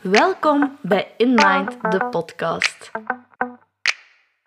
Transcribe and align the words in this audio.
Welkom 0.00 0.78
bij 0.82 1.14
In 1.16 1.34
Mind, 1.34 1.76
de 1.90 2.06
podcast. 2.10 2.90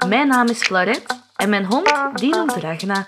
Mijn 0.08 0.28
naam 0.28 0.48
is 0.48 0.62
Florette 0.62 1.16
en 1.36 1.50
mijn 1.50 1.66
hond 1.66 1.94
die 2.14 2.36
noemt 2.36 2.56
Ragna. 2.56 3.06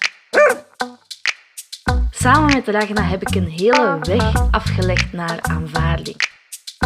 Samen 2.12 2.54
met 2.54 2.68
Ragna 2.68 3.02
heb 3.02 3.22
ik 3.22 3.36
een 3.36 3.48
hele 3.48 4.00
weg 4.02 4.52
afgelegd 4.52 5.14
naar 5.14 5.40
aanvaarding. 5.42 6.18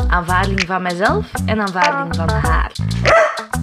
Aanvaarding 0.08 0.62
van 0.62 0.82
mezelf 0.82 1.32
en 1.46 1.60
aanvaarding 1.60 2.16
van 2.16 2.30
haar. 2.30 2.71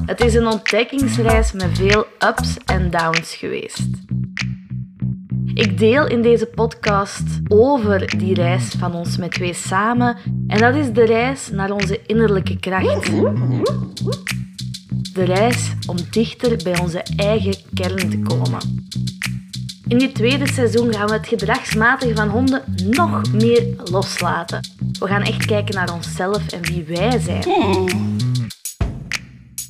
Het 0.06 0.20
is 0.20 0.34
een 0.34 0.46
ontdekkingsreis 0.46 1.52
met 1.52 1.78
veel 1.78 2.06
ups 2.18 2.56
en 2.64 2.90
downs 2.90 3.34
geweest. 3.34 3.88
Ik 5.57 5.79
deel 5.79 6.07
in 6.07 6.23
deze 6.23 6.46
podcast 6.46 7.22
over 7.48 8.18
die 8.18 8.34
reis 8.34 8.75
van 8.79 8.95
ons 8.95 9.16
met 9.16 9.30
twee 9.30 9.54
samen. 9.54 10.16
En 10.46 10.59
dat 10.59 10.75
is 10.75 10.93
de 10.93 11.04
reis 11.04 11.50
naar 11.50 11.71
onze 11.71 12.00
innerlijke 12.07 12.58
kracht. 12.58 13.07
De 15.13 15.25
reis 15.25 15.72
om 15.86 15.96
dichter 16.11 16.57
bij 16.64 16.80
onze 16.80 17.03
eigen 17.16 17.54
kern 17.75 18.11
te 18.11 18.18
komen. 18.18 18.58
In 19.89 19.99
dit 19.99 20.14
tweede 20.14 20.49
seizoen 20.49 20.94
gaan 20.94 21.07
we 21.07 21.13
het 21.13 21.29
gedragsmatige 21.29 22.14
van 22.14 22.29
honden 22.29 22.63
nog 22.91 23.32
meer 23.32 23.64
loslaten. 23.85 24.61
We 24.99 25.07
gaan 25.07 25.22
echt 25.22 25.46
kijken 25.46 25.75
naar 25.75 25.94
onszelf 25.94 26.52
en 26.52 26.63
wie 26.63 26.85
wij 26.85 27.18
zijn. 27.18 27.44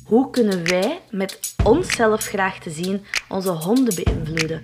Hoe 0.05 0.29
kunnen 0.29 0.63
wij 0.63 0.99
met 1.11 1.55
onszelf 1.63 2.23
graag 2.23 2.59
te 2.59 2.69
zien 2.69 3.01
onze 3.27 3.51
honden 3.51 3.95
beïnvloeden? 3.95 4.63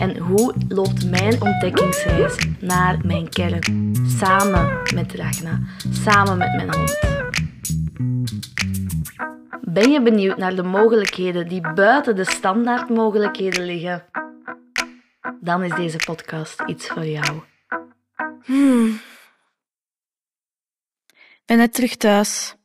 En 0.00 0.18
hoe 0.18 0.54
loopt 0.68 1.10
mijn 1.10 1.42
ontdekkingsreis 1.42 2.46
naar 2.60 3.06
mijn 3.06 3.28
kern? 3.28 3.94
Samen 4.18 4.94
met 4.94 5.12
Ragna, 5.12 5.60
samen 5.90 6.38
met 6.38 6.54
mijn 6.54 6.74
hond. 6.74 6.98
Ben 9.60 9.90
je 9.90 10.02
benieuwd 10.02 10.36
naar 10.36 10.54
de 10.54 10.62
mogelijkheden 10.62 11.48
die 11.48 11.72
buiten 11.72 12.16
de 12.16 12.24
standaardmogelijkheden 12.24 13.64
liggen? 13.64 14.04
Dan 15.40 15.62
is 15.62 15.74
deze 15.74 15.96
podcast 15.96 16.62
iets 16.66 16.88
voor 16.88 17.06
jou. 17.06 17.40
Hmm. 18.42 19.00
Ben 21.44 21.56
net 21.56 21.74
terug 21.74 21.96
thuis. 21.96 22.56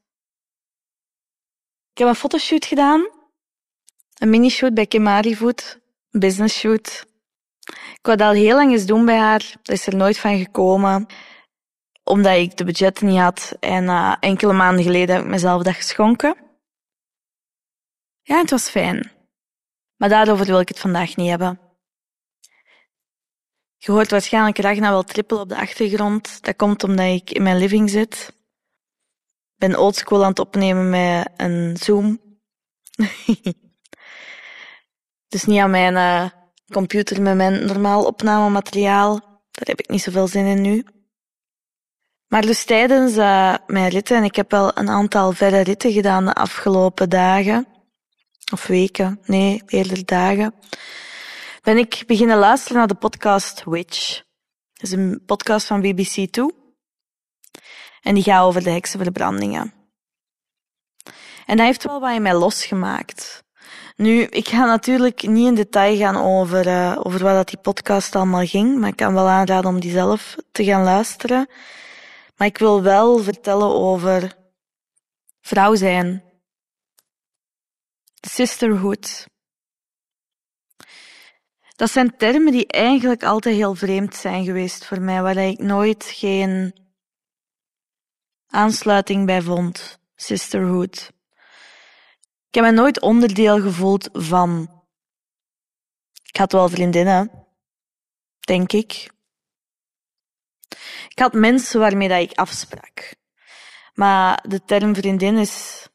Ik 1.91 1.97
heb 1.97 2.07
een 2.07 2.15
fotoshoot 2.15 2.65
gedaan. 2.65 3.07
Een 4.13 4.29
minishoot 4.29 4.73
bij 4.73 4.85
Kemari. 4.85 5.37
Een 5.39 6.19
business 6.19 6.59
shoot. 6.59 7.13
Ik 7.73 7.99
wou 8.01 8.19
al 8.19 8.31
heel 8.31 8.55
lang 8.55 8.71
eens 8.71 8.85
doen 8.85 9.05
bij 9.05 9.17
haar. 9.17 9.55
Dat 9.61 9.75
is 9.75 9.87
er 9.87 9.95
nooit 9.95 10.17
van 10.17 10.37
gekomen. 10.37 11.05
Omdat 12.03 12.35
ik 12.35 12.57
de 12.57 12.63
budgetten 12.63 13.07
niet 13.07 13.19
had. 13.19 13.57
En 13.59 13.83
uh, 13.83 14.15
enkele 14.19 14.53
maanden 14.53 14.83
geleden 14.83 15.15
heb 15.15 15.23
ik 15.23 15.31
mezelf 15.31 15.63
dat 15.63 15.75
geschonken. 15.75 16.35
Ja, 18.21 18.37
het 18.37 18.49
was 18.49 18.69
fijn. 18.69 19.11
Maar 19.95 20.09
daarover 20.09 20.45
wil 20.45 20.59
ik 20.59 20.67
het 20.67 20.79
vandaag 20.79 21.15
niet 21.15 21.29
hebben. 21.29 21.59
Je 23.77 23.91
hoort 23.91 24.11
waarschijnlijk 24.11 24.57
Ragna 24.57 24.89
wel 24.89 25.03
trippelen 25.03 25.41
op 25.41 25.49
de 25.49 25.57
achtergrond. 25.57 26.43
Dat 26.43 26.55
komt 26.55 26.83
omdat 26.83 27.05
ik 27.05 27.31
in 27.31 27.43
mijn 27.43 27.57
living 27.57 27.89
zit. 27.89 28.33
Ik 29.53 29.69
ben 29.69 29.79
oldschool 29.79 30.23
aan 30.23 30.29
het 30.29 30.39
opnemen 30.39 30.89
met 30.89 31.29
een 31.37 31.77
Zoom. 31.77 32.21
dus 35.27 35.43
niet 35.45 35.59
aan 35.59 35.69
mijn 35.69 35.93
uh, 35.93 36.29
computer 36.71 37.21
met 37.21 37.35
mijn 37.35 37.65
normaal 37.65 38.05
opnamemateriaal. 38.05 39.19
Daar 39.51 39.67
heb 39.67 39.79
ik 39.79 39.89
niet 39.89 40.01
zoveel 40.01 40.27
zin 40.27 40.45
in 40.45 40.61
nu. 40.61 40.85
Maar 42.27 42.41
dus 42.41 42.65
tijdens 42.65 43.17
uh, 43.17 43.55
mijn 43.67 43.89
ritten, 43.89 44.17
en 44.17 44.23
ik 44.23 44.35
heb 44.35 44.51
wel 44.51 44.77
een 44.77 44.89
aantal 44.89 45.31
verre 45.31 45.59
ritten 45.59 45.91
gedaan 45.91 46.25
de 46.25 46.33
afgelopen 46.33 47.09
dagen, 47.09 47.67
of 48.51 48.67
weken, 48.67 49.19
nee, 49.25 49.61
eerder 49.65 50.05
dagen, 50.05 50.53
ben 51.61 51.77
ik 51.77 52.03
beginnen 52.07 52.37
luisteren 52.37 52.77
naar 52.77 52.87
de 52.87 52.95
podcast 52.95 53.63
Witch. 53.63 54.23
Dat 54.73 54.83
is 54.83 54.91
een 54.91 55.23
podcast 55.25 55.67
van 55.67 55.81
BBC 55.81 56.31
Two. 56.31 56.49
En 58.01 58.13
die 58.13 58.23
gaat 58.23 58.43
over 58.43 58.63
de 58.63 58.69
heksenverbrandingen. 58.69 59.73
En 61.45 61.57
dat 61.57 61.65
heeft 61.65 61.83
wel 61.83 61.99
wat 61.99 62.13
in 62.13 62.21
mij 62.21 62.35
losgemaakt. 62.35 63.44
Nu, 63.95 64.21
ik 64.21 64.47
ga 64.47 64.65
natuurlijk 64.65 65.27
niet 65.27 65.47
in 65.47 65.55
detail 65.55 65.97
gaan 65.97 66.15
over, 66.15 66.67
uh, 66.67 66.99
over 67.03 67.23
wat 67.23 67.33
dat 67.33 67.47
die 67.47 67.57
podcast 67.57 68.15
allemaal 68.15 68.45
ging, 68.45 68.79
maar 68.79 68.89
ik 68.89 68.95
kan 68.95 69.13
wel 69.13 69.27
aanraden 69.27 69.69
om 69.69 69.79
die 69.79 69.91
zelf 69.91 70.35
te 70.51 70.63
gaan 70.63 70.83
luisteren. 70.83 71.49
Maar 72.35 72.47
ik 72.47 72.57
wil 72.57 72.81
wel 72.81 73.17
vertellen 73.17 73.73
over 73.73 74.35
vrouw 75.41 75.75
zijn. 75.75 76.23
Sisterhood. 78.27 79.27
Dat 81.75 81.91
zijn 81.91 82.17
termen 82.17 82.51
die 82.51 82.67
eigenlijk 82.67 83.23
altijd 83.23 83.55
heel 83.55 83.75
vreemd 83.75 84.15
zijn 84.15 84.45
geweest 84.45 84.85
voor 84.85 85.01
mij, 85.01 85.21
waar 85.21 85.37
ik 85.37 85.59
nooit 85.59 86.03
geen 86.03 86.73
aansluiting 88.47 89.25
bij 89.25 89.41
vond. 89.41 89.99
Sisterhood. 90.15 91.11
Ik 92.55 92.61
heb 92.61 92.69
me 92.69 92.77
nooit 92.79 93.01
onderdeel 93.01 93.61
gevoeld 93.61 94.09
van. 94.13 94.83
Ik 96.23 96.37
had 96.37 96.51
wel 96.51 96.69
vriendinnen, 96.69 97.47
denk 98.39 98.71
ik. 98.71 99.11
Ik 101.07 101.19
had 101.19 101.33
mensen 101.33 101.79
waarmee 101.79 102.07
dat 102.07 102.21
ik 102.21 102.37
afsprak. 102.37 103.15
Maar 103.93 104.43
de 104.47 104.63
term 104.65 104.95
vriendin 104.95 105.37
is 105.37 105.87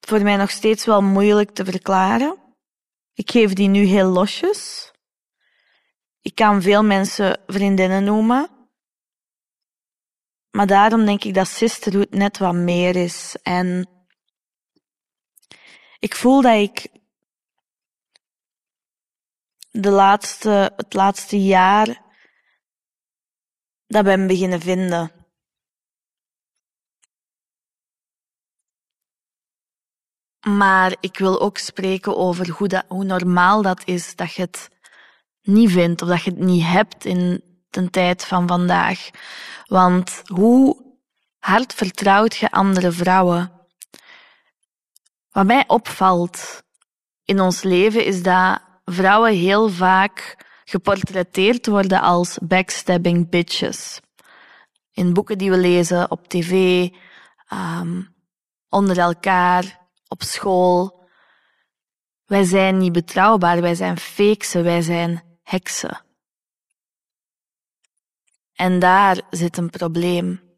voor 0.00 0.22
mij 0.22 0.36
nog 0.36 0.50
steeds 0.50 0.84
wel 0.84 1.02
moeilijk 1.02 1.50
te 1.50 1.64
verklaren. 1.64 2.36
Ik 3.14 3.30
geef 3.30 3.52
die 3.52 3.68
nu 3.68 3.84
heel 3.84 4.08
losjes. 4.08 4.90
Ik 6.20 6.34
kan 6.34 6.62
veel 6.62 6.82
mensen 6.82 7.40
vriendinnen 7.46 8.04
noemen. 8.04 8.50
Maar 10.50 10.66
daarom 10.66 11.04
denk 11.04 11.24
ik 11.24 11.34
dat 11.34 11.48
sisterhood 11.48 12.10
net 12.10 12.38
wat 12.38 12.54
meer 12.54 12.96
is. 12.96 13.36
En 13.42 13.88
ik 16.02 16.14
voel 16.16 16.42
dat 16.42 16.54
ik 16.54 16.88
de 19.70 19.90
laatste, 19.90 20.72
het 20.76 20.94
laatste 20.94 21.44
jaar 21.44 22.02
dat 23.86 24.04
ben 24.04 24.26
beginnen 24.26 24.60
vinden. 24.60 25.12
Maar 30.40 30.96
ik 31.00 31.18
wil 31.18 31.40
ook 31.40 31.58
spreken 31.58 32.16
over 32.16 32.50
hoe, 32.50 32.68
dat, 32.68 32.84
hoe 32.88 33.04
normaal 33.04 33.62
dat 33.62 33.82
is 33.84 34.16
dat 34.16 34.34
je 34.34 34.42
het 34.42 34.68
niet 35.42 35.70
vindt 35.70 36.02
of 36.02 36.08
dat 36.08 36.22
je 36.22 36.30
het 36.30 36.38
niet 36.38 36.64
hebt 36.64 37.04
in 37.04 37.44
de 37.70 37.90
tijd 37.90 38.24
van 38.24 38.48
vandaag. 38.48 39.10
Want 39.66 40.22
hoe 40.24 40.96
hard 41.38 41.74
vertrouwt 41.74 42.36
je 42.36 42.50
andere 42.50 42.92
vrouwen? 42.92 43.61
Wat 45.32 45.46
mij 45.46 45.64
opvalt 45.66 46.62
in 47.24 47.40
ons 47.40 47.62
leven 47.62 48.04
is 48.04 48.22
dat 48.22 48.60
vrouwen 48.84 49.32
heel 49.32 49.68
vaak 49.68 50.44
geportretteerd 50.64 51.66
worden 51.66 52.00
als 52.00 52.38
backstabbing 52.42 53.30
bitches. 53.30 54.00
In 54.92 55.12
boeken 55.12 55.38
die 55.38 55.50
we 55.50 55.56
lezen, 55.56 56.10
op 56.10 56.28
tv, 56.28 56.88
um, 57.52 58.14
onder 58.68 58.98
elkaar, 58.98 59.80
op 60.08 60.22
school. 60.22 61.00
Wij 62.24 62.44
zijn 62.44 62.78
niet 62.78 62.92
betrouwbaar, 62.92 63.60
wij 63.60 63.74
zijn 63.74 63.98
feeksen, 63.98 64.64
wij 64.64 64.82
zijn 64.82 65.38
heksen. 65.42 66.04
En 68.54 68.78
daar 68.78 69.20
zit 69.30 69.56
een 69.56 69.70
probleem. 69.70 70.51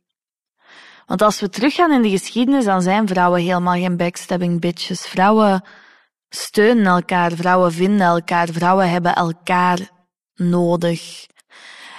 Want 1.07 1.23
als 1.23 1.41
we 1.41 1.49
teruggaan 1.49 1.93
in 1.93 2.03
de 2.03 2.11
geschiedenis, 2.11 2.65
dan 2.65 2.83
zijn 2.83 3.09
vrouwen 3.09 3.41
helemaal 3.41 3.75
geen 3.75 3.97
backstabbing 3.97 4.61
bitches. 4.61 5.07
Vrouwen 5.07 5.65
steunen 6.29 6.87
elkaar, 6.87 7.33
vrouwen 7.33 7.73
vinden 7.73 8.07
elkaar, 8.07 8.49
vrouwen 8.49 8.91
hebben 8.91 9.15
elkaar 9.15 9.91
nodig. 10.35 11.27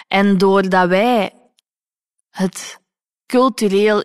En 0.07 0.37
doordat 0.37 0.87
wij 0.87 1.33
het 2.29 2.79
cultureel 3.25 4.03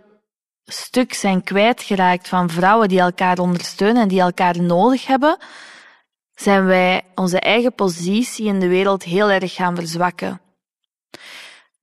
stuk 0.65 1.15
zijn 1.15 1.45
kwijtgeraakt 1.45 2.29
van 2.29 2.51
vrouwen 2.51 2.89
die 2.89 3.01
elkaar 3.01 3.39
ondersteunen 3.39 4.03
en 4.03 4.09
die 4.09 4.21
elkaar 4.21 4.63
nodig 4.63 5.07
hebben, 5.07 5.39
zijn 6.35 6.65
wij 6.65 7.03
onze 7.15 7.41
eigen 7.41 7.75
positie 7.75 8.47
in 8.47 8.61
de 8.61 8.69
wereld 8.69 9.03
heel 9.03 9.31
erg 9.31 9.55
gaan 9.55 9.75
verzwakken. 9.75 10.41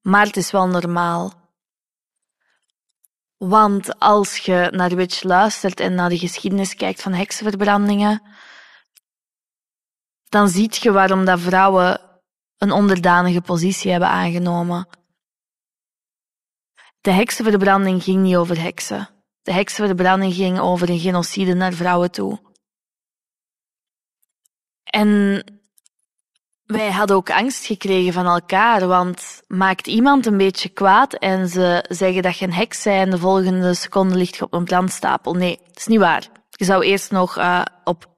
Maar 0.01 0.25
het 0.25 0.37
is 0.37 0.51
wel 0.51 0.67
normaal. 0.67 1.36
Want 3.37 3.99
als 3.99 4.37
je 4.37 4.69
naar 4.71 4.95
Witch 4.95 5.23
luistert 5.23 5.79
en 5.79 5.95
naar 5.95 6.09
de 6.09 6.17
geschiedenis 6.17 6.75
kijkt 6.75 7.01
van 7.01 7.13
heksenverbrandingen, 7.13 8.21
dan 10.23 10.47
zie 10.49 10.69
je 10.71 10.91
waarom 10.91 11.25
dat 11.25 11.39
vrouwen 11.39 12.01
een 12.57 12.71
onderdanige 12.71 13.41
positie 13.41 13.91
hebben 13.91 14.09
aangenomen. 14.09 14.87
De 17.01 17.11
heksenverbranding 17.11 18.03
ging 18.03 18.21
niet 18.21 18.35
over 18.35 18.61
heksen. 18.61 19.09
De 19.41 19.51
heksenverbranding 19.51 20.33
ging 20.33 20.59
over 20.59 20.89
een 20.89 20.99
genocide 20.99 21.53
naar 21.53 21.73
vrouwen 21.73 22.11
toe. 22.11 22.39
En 24.83 25.43
wij 26.67 26.91
hadden 26.91 27.15
ook 27.15 27.31
angst 27.31 27.65
gekregen 27.65 28.13
van 28.13 28.25
elkaar, 28.25 28.87
want 28.87 29.41
maakt 29.47 29.87
iemand 29.87 30.25
een 30.25 30.37
beetje 30.37 30.69
kwaad 30.69 31.13
en 31.13 31.47
ze 31.47 31.85
zeggen 31.89 32.21
dat 32.21 32.37
je 32.37 32.45
een 32.45 32.53
heks 32.53 32.83
bent 32.83 33.05
en 33.05 33.09
de 33.09 33.17
volgende 33.17 33.73
seconde 33.73 34.15
ligt 34.15 34.35
je 34.35 34.43
op 34.43 34.53
een 34.53 34.63
brandstapel. 34.63 35.33
Nee, 35.33 35.59
dat 35.67 35.77
is 35.77 35.87
niet 35.87 35.99
waar. 35.99 36.27
Je 36.49 36.65
zou 36.65 36.83
eerst 36.83 37.11
nog 37.11 37.37
uh, 37.37 37.61
op 37.83 38.15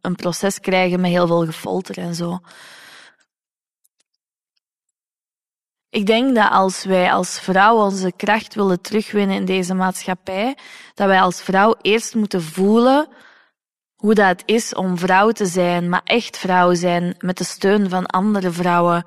een 0.00 0.16
proces 0.16 0.60
krijgen 0.60 1.00
met 1.00 1.10
heel 1.10 1.26
veel 1.26 1.44
gefolter 1.44 1.98
en 1.98 2.14
zo. 2.14 2.38
Ik 5.88 6.06
denk 6.06 6.34
dat 6.34 6.50
als 6.50 6.84
wij 6.84 7.12
als 7.12 7.40
vrouw 7.40 7.76
onze 7.76 8.12
kracht 8.16 8.54
willen 8.54 8.80
terugwinnen 8.80 9.36
in 9.36 9.44
deze 9.44 9.74
maatschappij, 9.74 10.56
dat 10.94 11.06
wij 11.06 11.20
als 11.20 11.42
vrouw 11.42 11.74
eerst 11.82 12.14
moeten 12.14 12.42
voelen 12.42 13.08
hoe 14.00 14.14
dat 14.14 14.42
is 14.44 14.74
om 14.74 14.98
vrouw 14.98 15.30
te 15.30 15.46
zijn, 15.46 15.88
maar 15.88 16.00
echt 16.04 16.38
vrouw 16.38 16.74
zijn, 16.74 17.14
met 17.18 17.38
de 17.38 17.44
steun 17.44 17.88
van 17.88 18.06
andere 18.06 18.50
vrouwen. 18.50 19.04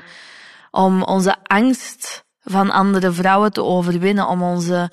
Om 0.72 1.04
onze 1.04 1.36
angst 1.44 2.26
van 2.40 2.70
andere 2.70 3.12
vrouwen 3.12 3.52
te 3.52 3.64
overwinnen, 3.64 4.28
om 4.28 4.42
onze 4.42 4.92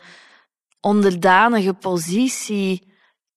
onderdanige 0.80 1.72
positie 1.72 2.92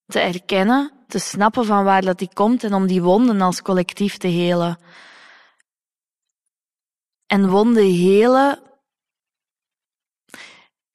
te 0.05 0.19
erkennen, 0.19 0.91
te 1.07 1.19
snappen 1.19 1.65
van 1.65 1.83
waar 1.83 2.01
dat 2.01 2.17
die 2.17 2.33
komt 2.33 2.63
en 2.63 2.73
om 2.73 2.87
die 2.87 3.01
wonden 3.01 3.41
als 3.41 3.61
collectief 3.61 4.17
te 4.17 4.27
helen. 4.27 4.77
En 7.25 7.49
wonden 7.49 7.91
helen. 7.91 8.59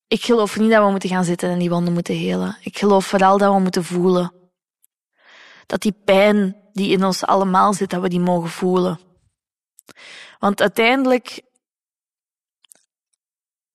Ik 0.07 0.25
geloof 0.25 0.59
niet 0.59 0.71
dat 0.71 0.85
we 0.85 0.91
moeten 0.91 1.09
gaan 1.09 1.25
zitten 1.25 1.51
en 1.51 1.59
die 1.59 1.71
wonden 1.71 1.93
moeten 1.93 2.17
helen. 2.17 2.57
Ik 2.61 2.79
geloof 2.79 3.07
vooral 3.07 3.39
dat 3.39 3.55
we 3.55 3.61
moeten 3.61 3.85
voelen. 3.85 4.38
Dat 5.69 5.83
die 5.83 5.95
pijn 6.05 6.57
die 6.73 6.91
in 6.91 7.05
ons 7.05 7.25
allemaal 7.25 7.73
zit, 7.73 7.91
dat 7.91 8.01
we 8.01 8.09
die 8.09 8.21
mogen 8.21 8.51
voelen. 8.51 9.01
Want 10.39 10.61
uiteindelijk, 10.61 11.43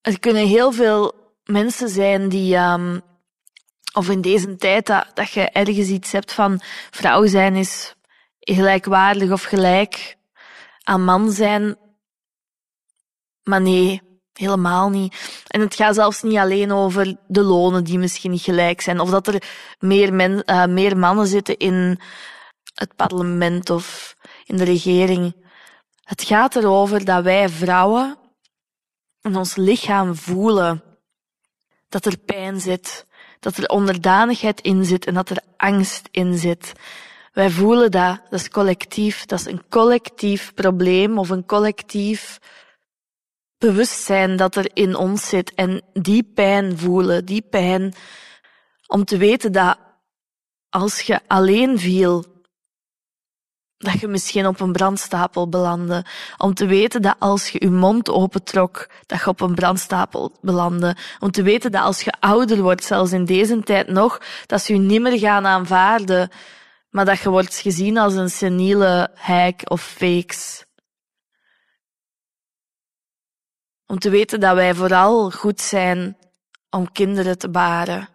er 0.02 0.20
kunnen 0.20 0.48
heel 0.48 0.72
veel 0.72 1.14
mensen 1.44 1.90
zijn 1.90 2.30
die, 2.30 2.58
um, 2.58 3.02
of 3.94 4.10
in 4.10 4.22
deze 4.22 4.56
tijd, 4.56 4.86
dat, 4.86 5.08
dat 5.14 5.32
je 5.32 5.50
ergens 5.50 5.88
iets 5.88 6.12
hebt 6.12 6.34
van 6.34 6.60
vrouw 6.92 7.26
zijn 7.26 7.56
is 7.56 7.96
gelijkwaardig 8.40 9.32
of 9.32 9.44
gelijk 9.44 10.18
aan 10.84 11.04
man 11.04 11.32
zijn. 11.32 11.78
Maar 13.44 13.62
nee, 13.62 14.02
helemaal 14.34 14.90
niet. 14.90 15.44
En 15.48 15.62
het 15.62 15.76
gaat 15.76 15.96
zelfs 15.96 16.22
niet 16.22 16.38
alleen 16.38 16.72
over 16.72 17.16
de 17.28 17.42
lonen 17.42 17.84
die 17.84 17.98
misschien 17.98 18.32
niet 18.32 18.42
gelijk 18.42 18.82
zijn, 18.82 19.00
of 19.00 19.10
dat 19.10 19.28
er 19.28 19.44
meer, 19.80 20.14
men, 20.14 20.44
uh, 20.46 20.66
meer 20.66 20.98
mannen 20.98 21.28
zitten 21.28 21.58
in 21.58 22.00
het 22.74 22.96
parlement 22.96 23.70
of 23.70 24.16
in 24.46 24.58
de 24.58 24.64
regering. 24.64 25.36
Het 26.04 26.24
gaat 26.24 26.56
erover 26.56 27.06
dat 27.06 27.24
wij 27.24 27.50
vrouwen 27.50 28.18
in 29.22 29.36
ons 29.36 29.56
lichaam 29.56 30.16
voelen 30.16 30.84
dat 31.90 32.06
er 32.06 32.18
pijn 32.18 32.60
zit, 32.60 33.06
dat 33.40 33.58
er 33.58 33.70
onderdanigheid 33.70 34.62
in 34.62 34.86
zit 34.86 35.06
en 35.06 35.14
dat 35.14 35.30
er 35.30 35.42
angst 35.58 36.08
in 36.12 36.38
zit. 36.38 36.74
Wij 37.34 37.50
voelen 37.50 37.92
dat, 37.92 38.22
dat 38.30 38.40
is 38.40 38.50
collectief, 38.50 39.26
dat 39.26 39.40
is 39.40 39.46
een 39.46 39.64
collectief 39.70 40.54
probleem 40.54 41.18
of 41.18 41.30
een 41.30 41.46
collectief 41.46 42.40
bewustzijn 43.66 44.36
dat 44.36 44.56
er 44.56 44.70
in 44.74 44.96
ons 44.96 45.30
zit 45.30 45.54
en 45.54 45.82
die 45.94 46.24
pijn 46.24 46.78
voelen, 46.78 47.26
die 47.26 47.42
pijn 47.42 47.94
om 48.88 49.06
te 49.06 49.18
weten 49.18 49.52
dat 49.52 49.78
als 50.70 51.02
je 51.02 51.20
alleen 51.28 51.80
viel, 51.80 52.26
dat 53.78 54.00
je 54.00 54.08
misschien 54.08 54.48
op 54.48 54.60
een 54.60 54.72
brandstapel 54.72 55.50
belandde. 55.50 56.06
Om 56.38 56.54
te 56.54 56.66
weten 56.66 57.02
dat 57.02 57.16
als 57.20 57.50
je 57.50 57.64
je 57.64 57.70
mond 57.70 58.10
opentrok, 58.10 58.90
dat 59.06 59.20
je 59.20 59.28
op 59.28 59.42
een 59.42 59.56
brandstapel 59.56 60.32
belandde. 60.42 60.96
Om 61.20 61.32
te 61.32 61.44
weten 61.44 61.72
dat 61.72 61.84
als 61.84 62.02
je 62.02 62.14
ouder 62.20 62.62
wordt, 62.62 62.84
zelfs 62.84 63.12
in 63.12 63.26
deze 63.26 63.60
tijd 63.60 63.88
nog, 63.88 64.22
dat 64.46 64.62
ze 64.62 64.74
je 64.74 64.80
niet 64.80 65.02
meer 65.02 65.20
gaan 65.20 65.46
aanvaarden, 65.46 66.30
maar 66.90 67.06
dat 67.06 67.20
je 67.20 67.30
wordt 67.30 67.56
gezien 67.56 67.98
als 67.98 68.14
een 68.14 68.30
seniele 68.30 69.10
hijk 69.14 69.62
of 69.72 69.82
fakes. 69.82 70.66
Om 73.94 74.00
te 74.00 74.10
weten 74.10 74.40
dat 74.40 74.56
wij 74.56 74.74
vooral 74.74 75.32
goed 75.32 75.62
zijn 75.62 76.18
om 76.70 76.92
kinderen 76.92 77.38
te 77.38 77.50
baren. 77.50 78.10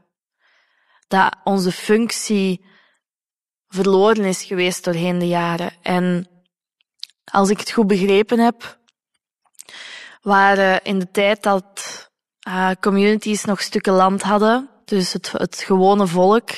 Dat 1.08 1.36
onze 1.44 1.72
functie 1.72 2.64
verloren 3.68 4.24
is 4.24 4.42
geweest 4.42 4.84
doorheen 4.84 5.18
de 5.18 5.28
jaren. 5.28 5.72
En 5.82 6.28
als 7.24 7.50
ik 7.50 7.58
het 7.58 7.70
goed 7.70 7.86
begrepen 7.86 8.38
heb, 8.38 8.78
waren 10.22 10.82
in 10.82 10.98
de 10.98 11.10
tijd 11.10 11.42
dat 11.42 12.10
uh, 12.48 12.70
communities 12.80 13.44
nog 13.44 13.60
stukken 13.60 13.92
land 13.92 14.22
hadden, 14.22 14.70
dus 14.84 15.12
het, 15.12 15.32
het 15.32 15.56
gewone 15.58 16.06
volk. 16.06 16.50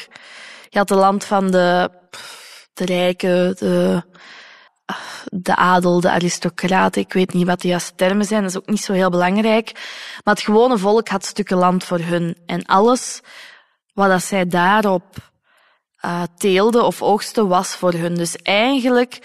Je 0.69 0.79
had 0.79 0.89
het 0.89 0.99
land 0.99 1.25
van 1.25 1.51
de, 1.51 1.91
de 2.73 2.85
rijken, 2.85 3.57
de 3.57 4.03
de 5.25 5.57
adel, 5.57 6.01
de 6.01 6.11
aristocraten, 6.11 7.03
ik 7.03 7.13
weet 7.13 7.33
niet 7.33 7.47
wat 7.47 7.61
de 7.61 7.69
juiste 7.69 7.95
termen 7.95 8.27
zijn, 8.27 8.43
dat 8.43 8.51
is 8.51 8.57
ook 8.57 8.67
niet 8.67 8.81
zo 8.81 8.93
heel 8.93 9.11
belangrijk. 9.11 9.73
Maar 10.25 10.35
het 10.35 10.43
gewone 10.43 10.79
volk 10.79 11.09
had 11.09 11.25
stukken 11.25 11.57
land 11.57 11.85
voor 11.85 11.99
hun. 11.99 12.37
En 12.47 12.67
alles 12.67 13.21
wat 13.95 14.09
dat 14.09 14.23
zij 14.23 14.47
daarop 14.47 15.31
uh, 16.05 16.23
teelden 16.37 16.85
of 16.85 17.03
oogsten 17.03 17.49
was 17.49 17.77
voor 17.77 17.93
hun. 17.93 18.15
Dus 18.15 18.37
eigenlijk 18.37 19.19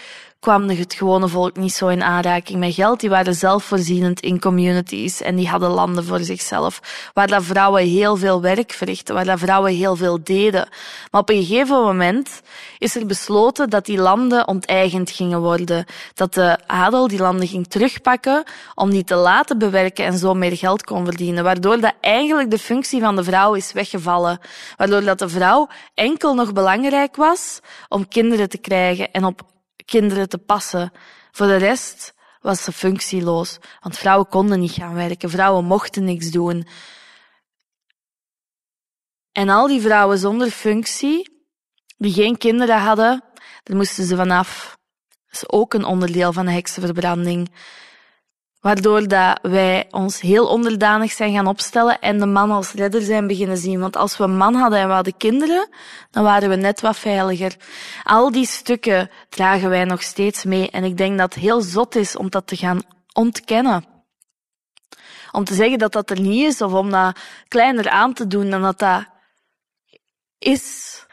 kwam 0.46 0.70
het 0.70 0.94
gewone 0.94 1.28
volk 1.28 1.56
niet 1.58 1.74
zo 1.74 1.88
in 1.88 2.04
aanraking 2.04 2.60
met 2.60 2.74
geld. 2.74 3.00
Die 3.00 3.10
waren 3.10 3.36
zelfvoorzienend 3.36 4.20
in 4.20 4.40
communities 4.40 5.22
en 5.22 5.36
die 5.36 5.48
hadden 5.48 5.70
landen 5.70 6.06
voor 6.06 6.20
zichzelf. 6.20 6.80
Waar 7.14 7.28
dat 7.28 7.44
vrouwen 7.44 7.84
heel 7.84 8.16
veel 8.16 8.42
werk 8.42 8.72
verrichten, 8.72 9.16
waar 9.16 9.26
dat 9.26 9.40
vrouwen 9.40 9.74
heel 9.74 9.96
veel 9.96 10.24
deden. 10.24 10.70
Maar 11.12 11.22
op 11.22 11.30
een 11.30 11.44
gegeven 11.44 11.82
moment 11.82 12.42
is 12.78 12.96
er 12.96 13.06
besloten 13.06 13.70
dat 13.70 13.86
die 13.86 13.98
landen 13.98 14.48
onteigend 14.48 15.12
gingen 15.12 15.42
worden. 15.42 15.86
Dat 16.14 16.34
de 16.34 16.58
adel 16.68 17.08
die 17.08 17.20
landen 17.20 17.48
ging 17.48 17.68
terugpakken 17.68 18.44
om 18.76 18.90
die 18.90 19.04
te 19.04 19.16
laten 19.16 19.58
bewerken 19.58 20.06
en 20.06 20.18
zo 20.18 20.34
meer 20.34 20.58
geld 20.58 20.84
kon 20.84 21.06
verdienen. 21.06 21.44
Waardoor 21.44 21.80
dat 21.80 21.94
eigenlijk 22.02 22.52
de 22.52 22.60
functie 22.60 23.02
van 23.02 23.16
de 23.16 23.24
vrouw 23.24 23.54
is 23.54 23.72
weggevallen. 23.72 24.40
Waardoor 24.78 25.04
dat 25.04 25.20
de 25.20 25.30
vrouw 25.30 25.68
enkel 25.94 26.34
nog 26.34 26.54
belangrijk 26.54 27.16
was 27.16 27.60
om 27.90 28.08
kinderen 28.08 28.50
te 28.50 28.58
krijgen 28.58 29.12
en 29.12 29.26
op 29.26 29.54
kinderen 29.86 30.30
te 30.30 30.38
passen. 30.38 30.92
Voor 31.32 31.48
de 31.48 31.56
rest 31.56 32.14
was 32.40 32.64
ze 32.64 32.72
functieloos, 32.72 33.58
want 33.80 33.98
vrouwen 33.98 34.28
konden 34.28 34.60
niet 34.60 34.72
gaan 34.72 34.94
werken, 34.94 35.30
vrouwen 35.30 35.66
mochten 35.66 36.04
niks 36.04 36.32
doen. 36.32 36.68
En 39.32 39.50
al 39.50 39.68
die 39.68 39.82
vrouwen 39.82 40.18
zonder 40.18 40.50
functie, 40.50 41.48
die 41.98 42.14
geen 42.14 42.38
kinderen 42.38 42.82
hadden, 42.82 43.24
daar 43.64 43.78
moesten 43.78 44.06
ze 44.06 44.16
vanaf. 44.16 44.78
Dat 45.26 45.42
is 45.42 45.50
ook 45.50 45.74
een 45.74 45.86
onderdeel 45.86 46.34
van 46.34 46.46
de 46.46 46.52
heksenverbranding. 46.52 47.52
Waardoor 48.66 49.08
dat 49.08 49.40
wij 49.42 49.88
ons 49.92 50.22
heel 50.22 50.48
onderdanig 50.48 51.12
zijn 51.12 51.34
gaan 51.34 51.48
opstellen 51.48 52.00
en 52.00 52.20
de 52.20 52.26
man 52.26 52.52
als 52.52 52.72
redder 52.72 53.02
zijn 53.02 53.28
beginnen 53.28 53.58
zien. 53.58 53.80
Want 53.80 53.96
als 53.96 54.18
we 54.18 54.24
een 54.24 54.38
man 54.38 54.56
hadden 54.56 54.80
en 54.80 54.88
we 54.88 54.94
hadden 54.94 55.18
kinderen, 55.18 55.70
dan 56.12 56.24
waren 56.24 56.50
we 56.50 56.56
net 56.56 56.82
wat 56.82 56.98
veiliger. 56.98 57.56
Al 58.04 58.32
die 58.32 58.46
stukken 58.46 59.10
dragen 59.30 59.70
wij 59.70 59.84
nog 59.84 60.04
steeds 60.04 60.44
mee. 60.44 60.70
En 60.70 60.84
ik 60.84 60.98
denk 60.98 61.18
dat 61.18 61.34
het 61.34 61.44
heel 61.44 61.62
zot 61.62 61.96
is 61.96 62.16
om 62.16 62.30
dat 62.30 62.48
te 62.48 62.56
gaan 62.56 62.82
ontkennen. 63.14 63.86
Om 65.32 65.44
te 65.44 65.54
zeggen 65.54 65.78
dat 65.78 65.92
dat 65.92 66.10
er 66.10 66.20
niet 66.20 66.46
is, 66.46 66.62
of 66.62 66.74
om 66.74 66.92
dat 66.92 67.20
kleiner 67.48 67.90
aan 67.90 68.14
te 68.14 68.28
doen 68.28 68.50
dan 68.50 68.62
dat 68.62 68.80
dat 68.80 69.06
is. 70.38 71.05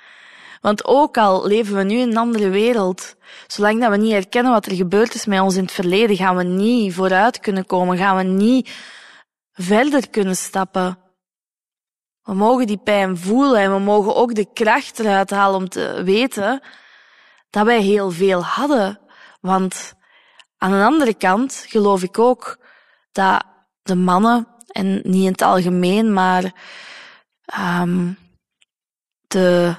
Want 0.62 0.84
ook 0.84 1.16
al 1.16 1.46
leven 1.46 1.76
we 1.76 1.82
nu 1.82 1.98
in 1.98 2.10
een 2.10 2.16
andere 2.16 2.48
wereld, 2.48 3.14
zolang 3.46 3.80
dat 3.80 3.90
we 3.90 3.96
niet 3.96 4.12
herkennen 4.12 4.52
wat 4.52 4.66
er 4.66 4.74
gebeurd 4.74 5.14
is 5.14 5.26
met 5.26 5.40
ons 5.40 5.56
in 5.56 5.62
het 5.62 5.72
verleden, 5.72 6.16
gaan 6.16 6.36
we 6.36 6.42
niet 6.42 6.94
vooruit 6.94 7.40
kunnen 7.40 7.66
komen, 7.66 7.96
gaan 7.96 8.16
we 8.16 8.22
niet 8.22 8.70
verder 9.52 10.10
kunnen 10.10 10.36
stappen. 10.36 10.98
We 12.22 12.34
mogen 12.34 12.66
die 12.66 12.78
pijn 12.78 13.18
voelen 13.18 13.60
en 13.60 13.72
we 13.72 13.78
mogen 13.78 14.14
ook 14.14 14.34
de 14.34 14.52
kracht 14.52 14.98
eruit 14.98 15.30
halen 15.30 15.60
om 15.60 15.68
te 15.68 16.02
weten 16.04 16.60
dat 17.50 17.64
wij 17.64 17.82
heel 17.82 18.10
veel 18.10 18.44
hadden. 18.44 19.00
Want 19.40 19.94
aan 20.58 20.70
de 20.70 20.84
andere 20.84 21.14
kant 21.14 21.64
geloof 21.68 22.02
ik 22.02 22.18
ook 22.18 22.58
dat 23.12 23.44
de 23.82 23.94
mannen, 23.94 24.46
en 24.66 25.00
niet 25.02 25.24
in 25.24 25.32
het 25.32 25.42
algemeen, 25.42 26.12
maar 26.12 26.52
um, 27.80 28.18
de 29.26 29.74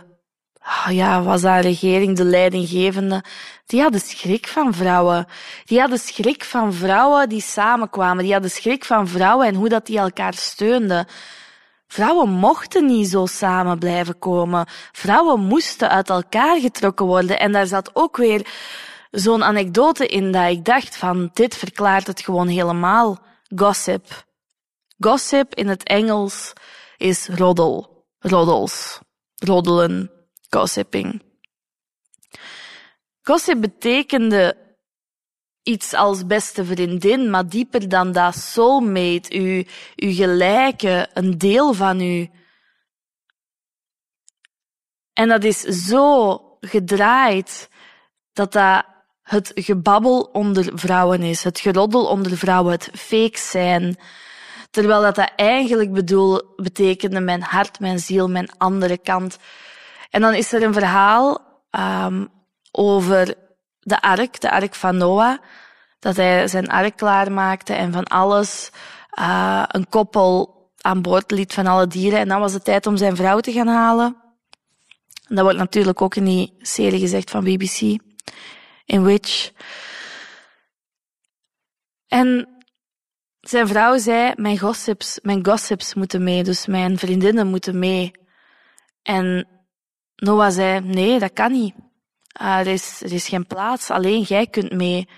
ja, 0.90 1.24
was 1.24 1.42
dat 1.42 1.64
regering, 1.64 2.18
de 2.18 2.24
leidinggevende, 2.24 3.24
die 3.66 3.82
hadden 3.82 4.02
schrik 4.02 4.48
van 4.48 4.74
vrouwen. 4.74 5.28
Die 5.66 5.80
hadden 5.80 6.00
schrik 6.00 6.44
van 6.44 6.74
vrouwen 6.74 7.30
die 7.30 7.42
samenkwamen. 7.42 8.24
Die 8.24 8.34
hadden 8.34 8.52
schrik 8.52 8.86
van 8.86 9.08
vrouwen 9.08 9.48
en 9.48 9.56
hoe 9.56 9.70
dat 9.70 9.86
die 9.86 9.98
elkaar 9.98 10.34
steunden. 10.34 11.08
Vrouwen 11.88 12.30
mochten 12.30 12.86
niet 12.86 13.08
zo 13.08 13.26
samen 13.26 13.80
blijven 13.80 14.20
komen. 14.20 14.66
Vrouwen 14.92 15.40
moesten 15.40 15.90
uit 15.90 16.10
elkaar 16.10 16.60
getrokken 16.60 17.06
worden. 17.06 17.40
En 17.40 17.52
daar 17.52 17.68
zat 17.68 17.90
ook 17.94 18.18
weer 18.18 18.48
zo'n 19.12 19.44
anekdote 19.44 20.08
in 20.08 20.32
dat 20.32 20.50
ik 20.50 20.66
dacht 20.66 20.98
van, 20.98 21.30
dit 21.34 21.56
verklaart 21.56 22.08
het 22.08 22.22
gewoon 22.22 22.48
helemaal. 22.48 23.20
Gossip. 23.56 24.26
Gossip 25.00 25.56
in 25.56 25.68
het 25.68 25.84
Engels 25.84 26.54
is 26.98 27.28
roddel. 27.28 28.06
Roddels. 28.20 29.00
Roddelen. 29.36 30.23
Gossiping. 30.54 31.22
Gossip 33.22 33.62
betekende 33.62 34.58
iets 35.64 35.94
als 35.94 36.26
beste 36.26 36.66
vriendin, 36.66 37.30
maar 37.30 37.50
dieper 37.50 37.90
dan 37.90 38.12
dat 38.12 38.36
soulmate, 38.36 39.34
uw, 39.34 39.64
uw 39.96 40.14
gelijke, 40.14 41.10
een 41.14 41.38
deel 41.38 41.74
van 41.74 42.02
u. 42.02 42.30
En 45.14 45.28
dat 45.28 45.44
is 45.44 45.60
zo 45.62 46.40
gedraaid 46.60 47.70
dat 48.34 48.52
dat 48.52 48.86
het 49.22 49.52
gebabbel 49.56 50.22
onder 50.22 50.72
vrouwen 50.74 51.22
is, 51.22 51.44
het 51.44 51.60
geroddel 51.60 52.06
onder 52.06 52.38
vrouwen, 52.38 52.72
het 52.72 52.90
fake 52.94 53.38
zijn. 53.38 53.98
Terwijl 54.70 55.02
dat, 55.02 55.16
dat 55.16 55.32
eigenlijk 55.36 55.92
bedoel, 55.92 56.42
betekende 56.56 57.20
mijn 57.20 57.42
hart, 57.42 57.80
mijn 57.80 58.00
ziel, 58.00 58.30
mijn 58.30 58.58
andere 58.58 58.98
kant. 58.98 59.38
En 60.14 60.22
dan 60.22 60.34
is 60.34 60.54
er 60.54 60.64
een 60.64 60.74
verhaal 60.74 61.42
um, 61.72 62.30
over 62.72 63.36
de 63.80 64.02
ark, 64.02 64.42
de 64.42 64.52
ark 64.52 64.76
van 64.76 64.98
Noah, 64.98 65.38
dat 66.00 66.16
hij 66.16 66.48
zijn 66.48 66.68
ark 66.68 66.98
klaarmaakte 66.98 67.74
en 67.74 67.92
van 67.92 68.04
alles 68.04 68.70
uh, 69.20 69.64
een 69.68 69.90
koppel 69.90 70.62
aan 70.82 71.02
boord 71.02 71.32
liet 71.32 71.54
van 71.54 71.68
alle 71.68 71.88
dieren. 71.88 72.20
En 72.20 72.28
dan 72.28 72.40
was 72.40 72.54
het 72.54 72.64
tijd 72.64 72.86
om 72.86 72.98
zijn 72.98 73.16
vrouw 73.16 73.40
te 73.40 73.52
gaan 73.52 73.68
halen. 73.68 74.18
En 75.28 75.36
dat 75.36 75.44
wordt 75.44 75.60
natuurlijk 75.60 76.02
ook 76.02 76.16
in 76.16 76.26
die 76.26 76.56
serie 76.60 77.00
gezegd 77.00 77.30
van 77.30 77.44
BBC, 77.44 77.80
in 78.86 79.04
Witch. 79.04 79.52
En 82.08 82.48
zijn 83.40 83.68
vrouw 83.68 83.98
zei, 83.98 84.34
mijn 84.36 84.60
gossips, 84.60 85.20
mijn 85.22 85.46
gossips 85.46 85.94
moeten 85.94 86.24
mee, 86.24 86.44
dus 86.44 86.66
mijn 86.66 86.98
vriendinnen 86.98 87.48
moeten 87.48 87.80
mee. 87.80 88.12
En 89.02 89.48
Noah 90.24 90.52
zei, 90.52 90.80
nee, 90.80 91.20
dat 91.20 91.34
kan 91.34 91.52
niet. 91.52 91.76
Uh, 92.42 92.58
er, 92.58 92.68
is, 92.68 93.02
er 93.02 93.12
is 93.12 93.28
geen 93.28 93.48
plaats, 93.48 93.90
alleen 93.90 94.22
jij 94.22 94.48
kunt 94.48 94.72
mee. 94.72 95.10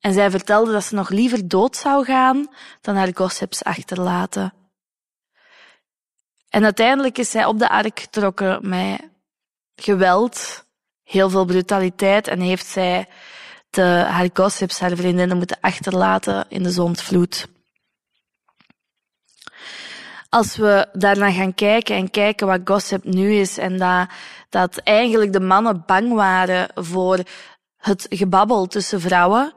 En 0.00 0.12
zij 0.12 0.30
vertelde 0.30 0.72
dat 0.72 0.84
ze 0.84 0.94
nog 0.94 1.08
liever 1.08 1.48
dood 1.48 1.76
zou 1.76 2.04
gaan 2.04 2.48
dan 2.80 2.96
haar 2.96 3.10
gossips 3.14 3.64
achterlaten. 3.64 4.54
En 6.48 6.64
uiteindelijk 6.64 7.18
is 7.18 7.30
zij 7.30 7.44
op 7.44 7.58
de 7.58 7.68
ark 7.68 8.00
getrokken 8.00 8.68
met 8.68 9.00
geweld, 9.76 10.64
heel 11.02 11.30
veel 11.30 11.44
brutaliteit 11.44 12.28
en 12.28 12.40
heeft 12.40 12.66
zij 12.66 13.08
de, 13.70 13.82
haar 13.82 14.30
gossips, 14.32 14.80
haar 14.80 14.96
vriendinnen 14.96 15.36
moeten 15.36 15.60
achterlaten 15.60 16.46
in 16.48 16.62
de 16.62 16.70
zondvloed. 16.70 17.48
Als 20.36 20.56
we 20.56 20.86
daarna 20.92 21.32
gaan 21.32 21.54
kijken 21.54 21.96
en 21.96 22.10
kijken 22.10 22.46
wat 22.46 22.60
gossip 22.64 23.04
nu 23.04 23.32
is 23.32 23.58
en 23.58 23.76
dat, 23.76 24.08
dat 24.48 24.76
eigenlijk 24.76 25.32
de 25.32 25.40
mannen 25.40 25.82
bang 25.86 26.12
waren 26.12 26.68
voor 26.74 27.18
het 27.76 28.06
gebabbel 28.08 28.66
tussen 28.66 29.00
vrouwen, 29.00 29.52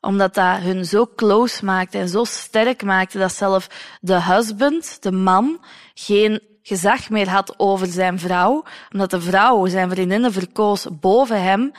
omdat 0.00 0.34
dat 0.34 0.58
hun 0.58 0.84
zo 0.84 1.06
close 1.16 1.64
maakte 1.64 1.98
en 1.98 2.08
zo 2.08 2.24
sterk 2.24 2.82
maakte 2.82 3.18
dat 3.18 3.32
zelf 3.32 3.68
de 4.00 4.22
husband, 4.22 5.02
de 5.02 5.12
man, 5.12 5.64
geen 5.94 6.40
gezag 6.62 7.10
meer 7.10 7.28
had 7.28 7.54
over 7.56 7.86
zijn 7.86 8.18
vrouw, 8.18 8.64
omdat 8.92 9.10
de 9.10 9.20
vrouw 9.20 9.66
zijn 9.66 9.90
vriendinnen 9.90 10.32
verkoos 10.32 10.86
boven 10.90 11.42
hem, 11.42 11.72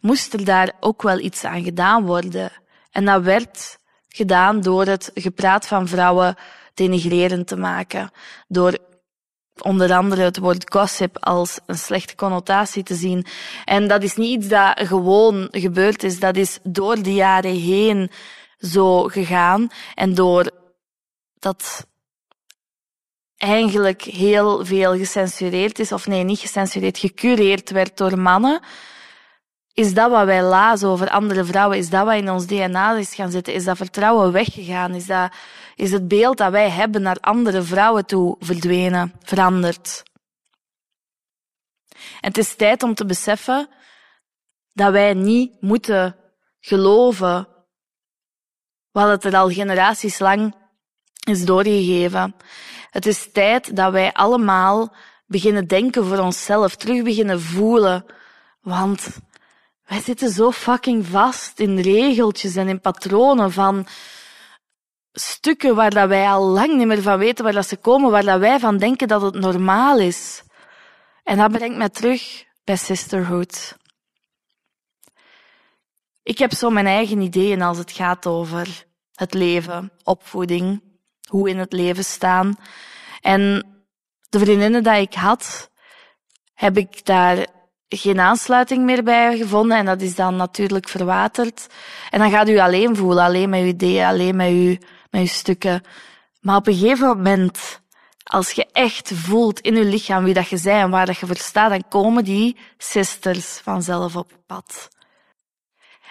moest 0.00 0.32
er 0.32 0.44
daar 0.44 0.72
ook 0.80 1.02
wel 1.02 1.18
iets 1.18 1.44
aan 1.44 1.62
gedaan 1.62 2.04
worden. 2.04 2.50
En 2.90 3.04
dat 3.04 3.22
werd 3.22 3.78
gedaan 4.08 4.60
door 4.60 4.86
het 4.86 5.10
gepraat 5.14 5.66
van 5.66 5.88
vrouwen 5.88 6.36
denigrerend 6.78 7.46
te 7.46 7.56
maken, 7.56 8.10
door 8.48 8.78
onder 9.60 9.92
andere 9.92 10.22
het 10.22 10.38
woord 10.38 10.72
gossip 10.72 11.18
als 11.20 11.58
een 11.66 11.78
slechte 11.78 12.14
connotatie 12.14 12.82
te 12.82 12.94
zien. 12.94 13.26
En 13.64 13.88
dat 13.88 14.02
is 14.02 14.16
niet 14.16 14.38
iets 14.38 14.48
dat 14.48 14.86
gewoon 14.86 15.48
gebeurd 15.50 16.02
is, 16.02 16.20
dat 16.20 16.36
is 16.36 16.58
door 16.62 17.02
de 17.02 17.14
jaren 17.14 17.56
heen 17.60 18.10
zo 18.58 19.02
gegaan 19.02 19.68
en 19.94 20.14
door 20.14 20.50
dat 21.38 21.86
eigenlijk 23.36 24.02
heel 24.02 24.64
veel 24.64 24.96
gecensureerd 24.96 25.78
is, 25.78 25.92
of 25.92 26.06
nee, 26.06 26.24
niet 26.24 26.38
gecensureerd, 26.38 26.98
gecureerd 26.98 27.70
werd 27.70 27.96
door 27.96 28.18
mannen, 28.18 28.60
is 29.78 29.94
dat 29.94 30.10
wat 30.10 30.24
wij 30.24 30.42
lazen 30.42 30.88
over 30.88 31.10
andere 31.10 31.44
vrouwen, 31.44 31.78
is 31.78 31.90
dat 31.90 32.04
wat 32.04 32.14
in 32.14 32.30
ons 32.30 32.46
DNA 32.46 32.96
is 32.96 33.14
gaan 33.14 33.30
zitten, 33.30 33.54
is 33.54 33.64
dat 33.64 33.76
vertrouwen 33.76 34.32
weggegaan, 34.32 34.94
is 34.94 35.06
dat 35.06 35.32
is 35.74 35.92
het 35.92 36.08
beeld 36.08 36.36
dat 36.36 36.50
wij 36.50 36.70
hebben 36.70 37.02
naar 37.02 37.16
andere 37.20 37.62
vrouwen 37.62 38.06
toe 38.06 38.36
verdwenen, 38.38 39.12
veranderd. 39.22 40.02
Het 42.20 42.38
is 42.38 42.54
tijd 42.54 42.82
om 42.82 42.94
te 42.94 43.06
beseffen 43.06 43.68
dat 44.72 44.92
wij 44.92 45.14
niet 45.14 45.60
moeten 45.60 46.16
geloven 46.60 47.48
wat 48.90 49.08
het 49.08 49.24
er 49.24 49.36
al 49.36 49.50
generaties 49.50 50.18
lang 50.18 50.54
is 51.24 51.44
doorgegeven. 51.44 52.34
Het 52.90 53.06
is 53.06 53.32
tijd 53.32 53.76
dat 53.76 53.92
wij 53.92 54.12
allemaal 54.12 54.94
beginnen 55.26 55.66
denken 55.66 56.04
voor 56.04 56.18
onszelf, 56.18 56.76
terug 56.76 57.02
beginnen 57.02 57.40
voelen. 57.40 58.04
Want 58.60 59.18
wij 59.88 60.00
zitten 60.00 60.30
zo 60.30 60.50
fucking 60.50 61.06
vast 61.06 61.60
in 61.60 61.78
regeltjes 61.78 62.56
en 62.56 62.68
in 62.68 62.80
patronen 62.80 63.52
van 63.52 63.86
stukken 65.12 65.74
waar 65.74 65.90
dat 65.90 66.08
wij 66.08 66.28
al 66.28 66.46
lang 66.46 66.76
niet 66.76 66.86
meer 66.86 67.02
van 67.02 67.18
weten 67.18 67.44
waar 67.44 67.52
dat 67.52 67.68
ze 67.68 67.76
komen, 67.76 68.10
waar 68.10 68.24
dat 68.24 68.40
wij 68.40 68.58
van 68.58 68.76
denken 68.76 69.08
dat 69.08 69.22
het 69.22 69.34
normaal 69.34 69.98
is. 69.98 70.42
En 71.22 71.36
dat 71.36 71.52
brengt 71.52 71.76
mij 71.76 71.88
terug 71.88 72.44
bij 72.64 72.76
sisterhood. 72.76 73.76
Ik 76.22 76.38
heb 76.38 76.52
zo 76.52 76.70
mijn 76.70 76.86
eigen 76.86 77.20
ideeën 77.20 77.62
als 77.62 77.78
het 77.78 77.92
gaat 77.92 78.26
over 78.26 78.86
het 79.14 79.34
leven, 79.34 79.92
opvoeding, 80.02 80.82
hoe 81.28 81.48
in 81.48 81.58
het 81.58 81.72
leven 81.72 82.04
staan. 82.04 82.56
En 83.20 83.66
de 84.28 84.38
vriendinnen 84.38 84.82
die 84.82 85.00
ik 85.00 85.14
had, 85.14 85.70
heb 86.54 86.76
ik 86.76 87.04
daar 87.04 87.46
geen 87.88 88.20
aansluiting 88.20 88.84
meer 88.84 89.02
bij 89.02 89.36
gevonden 89.36 89.76
en 89.76 89.84
dat 89.84 90.00
is 90.00 90.14
dan 90.14 90.36
natuurlijk 90.36 90.88
verwaterd. 90.88 91.66
En 92.10 92.18
dan 92.18 92.30
gaat 92.30 92.48
u 92.48 92.58
alleen 92.58 92.96
voelen, 92.96 93.24
alleen 93.24 93.50
met 93.50 93.60
uw 93.60 93.66
ideeën, 93.66 94.06
alleen 94.06 94.36
met 94.36 94.48
uw 94.48 94.76
met 95.10 95.20
je 95.20 95.26
stukken. 95.26 95.82
Maar 96.40 96.56
op 96.56 96.66
een 96.66 96.74
gegeven 96.74 97.06
moment, 97.06 97.80
als 98.22 98.50
je 98.50 98.66
echt 98.72 99.12
voelt 99.14 99.60
in 99.60 99.76
je 99.76 99.84
lichaam 99.84 100.24
wie 100.24 100.34
dat 100.34 100.48
je 100.48 100.60
bent 100.62 100.82
en 100.82 100.90
waar 100.90 101.06
dat 101.06 101.18
je 101.18 101.26
voor 101.26 101.36
staat, 101.36 101.70
dan 101.70 101.88
komen 101.88 102.24
die 102.24 102.56
sisters 102.78 103.60
vanzelf 103.62 104.16
op 104.16 104.32
pad. 104.46 104.88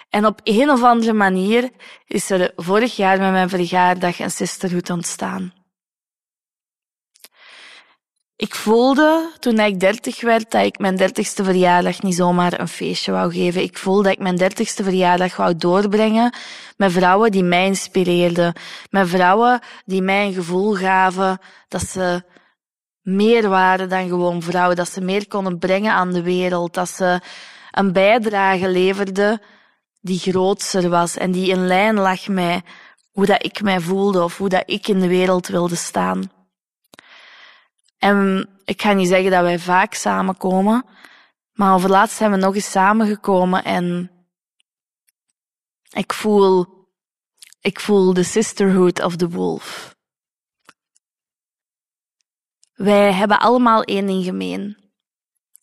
En 0.08 0.26
op 0.26 0.40
een 0.44 0.70
of 0.70 0.82
andere 0.82 1.12
manier 1.12 1.70
is 2.06 2.30
er 2.30 2.52
vorig 2.56 2.96
jaar 2.96 3.18
met 3.18 3.30
mijn 3.30 3.48
verjaardag 3.48 4.18
een 4.18 4.30
sisterhood 4.30 4.90
ontstaan. 4.90 5.52
Ik 8.38 8.54
voelde 8.54 9.30
toen 9.38 9.58
ik 9.58 9.80
dertig 9.80 10.20
werd 10.20 10.50
dat 10.50 10.64
ik 10.64 10.78
mijn 10.78 10.96
dertigste 10.96 11.44
verjaardag 11.44 12.02
niet 12.02 12.14
zomaar 12.14 12.60
een 12.60 12.68
feestje 12.68 13.12
wou 13.12 13.32
geven. 13.32 13.62
Ik 13.62 13.78
voelde 13.78 14.02
dat 14.02 14.12
ik 14.12 14.18
mijn 14.18 14.36
dertigste 14.36 14.82
verjaardag 14.82 15.36
wou 15.36 15.56
doorbrengen 15.56 16.34
met 16.76 16.92
vrouwen 16.92 17.30
die 17.30 17.42
mij 17.42 17.66
inspireerden. 17.66 18.52
Met 18.90 19.08
vrouwen 19.08 19.60
die 19.84 20.02
mij 20.02 20.26
een 20.26 20.32
gevoel 20.32 20.74
gaven 20.74 21.38
dat 21.68 21.82
ze 21.82 22.22
meer 23.02 23.48
waren 23.48 23.88
dan 23.88 24.08
gewoon 24.08 24.42
vrouwen. 24.42 24.76
Dat 24.76 24.88
ze 24.88 25.00
meer 25.00 25.28
konden 25.28 25.58
brengen 25.58 25.92
aan 25.92 26.12
de 26.12 26.22
wereld. 26.22 26.74
Dat 26.74 26.88
ze 26.88 27.20
een 27.70 27.92
bijdrage 27.92 28.68
leverden 28.68 29.40
die 30.00 30.18
grootser 30.18 30.88
was 30.88 31.16
en 31.16 31.30
die 31.30 31.50
in 31.50 31.66
lijn 31.66 31.94
lag 31.94 32.28
met 32.28 32.62
hoe 33.12 33.26
dat 33.26 33.44
ik 33.44 33.62
mij 33.62 33.80
voelde 33.80 34.22
of 34.22 34.38
hoe 34.38 34.48
dat 34.48 34.62
ik 34.66 34.88
in 34.88 35.00
de 35.00 35.08
wereld 35.08 35.48
wilde 35.48 35.76
staan. 35.76 36.37
En 37.98 38.48
ik 38.64 38.82
ga 38.82 38.92
niet 38.92 39.08
zeggen 39.08 39.30
dat 39.30 39.42
wij 39.42 39.58
vaak 39.58 39.94
samenkomen, 39.94 40.84
maar 41.52 41.74
overlaatst 41.74 42.16
zijn 42.16 42.30
we 42.30 42.36
nog 42.36 42.54
eens 42.54 42.70
samengekomen 42.70 43.64
en 43.64 44.10
ik 45.90 46.12
voel, 46.12 46.66
ik 47.60 47.80
voel 47.80 48.14
de 48.14 48.22
sisterhood 48.22 49.02
of 49.02 49.16
the 49.16 49.28
wolf. 49.28 49.96
Wij 52.72 53.12
hebben 53.12 53.38
allemaal 53.38 53.82
één 53.82 54.06
ding 54.06 54.24
gemeen. 54.24 54.76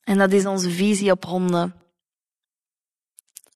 En 0.04 0.18
dat 0.18 0.32
is 0.32 0.46
onze 0.46 0.70
visie 0.70 1.12
op 1.12 1.26
honden. 1.26 1.76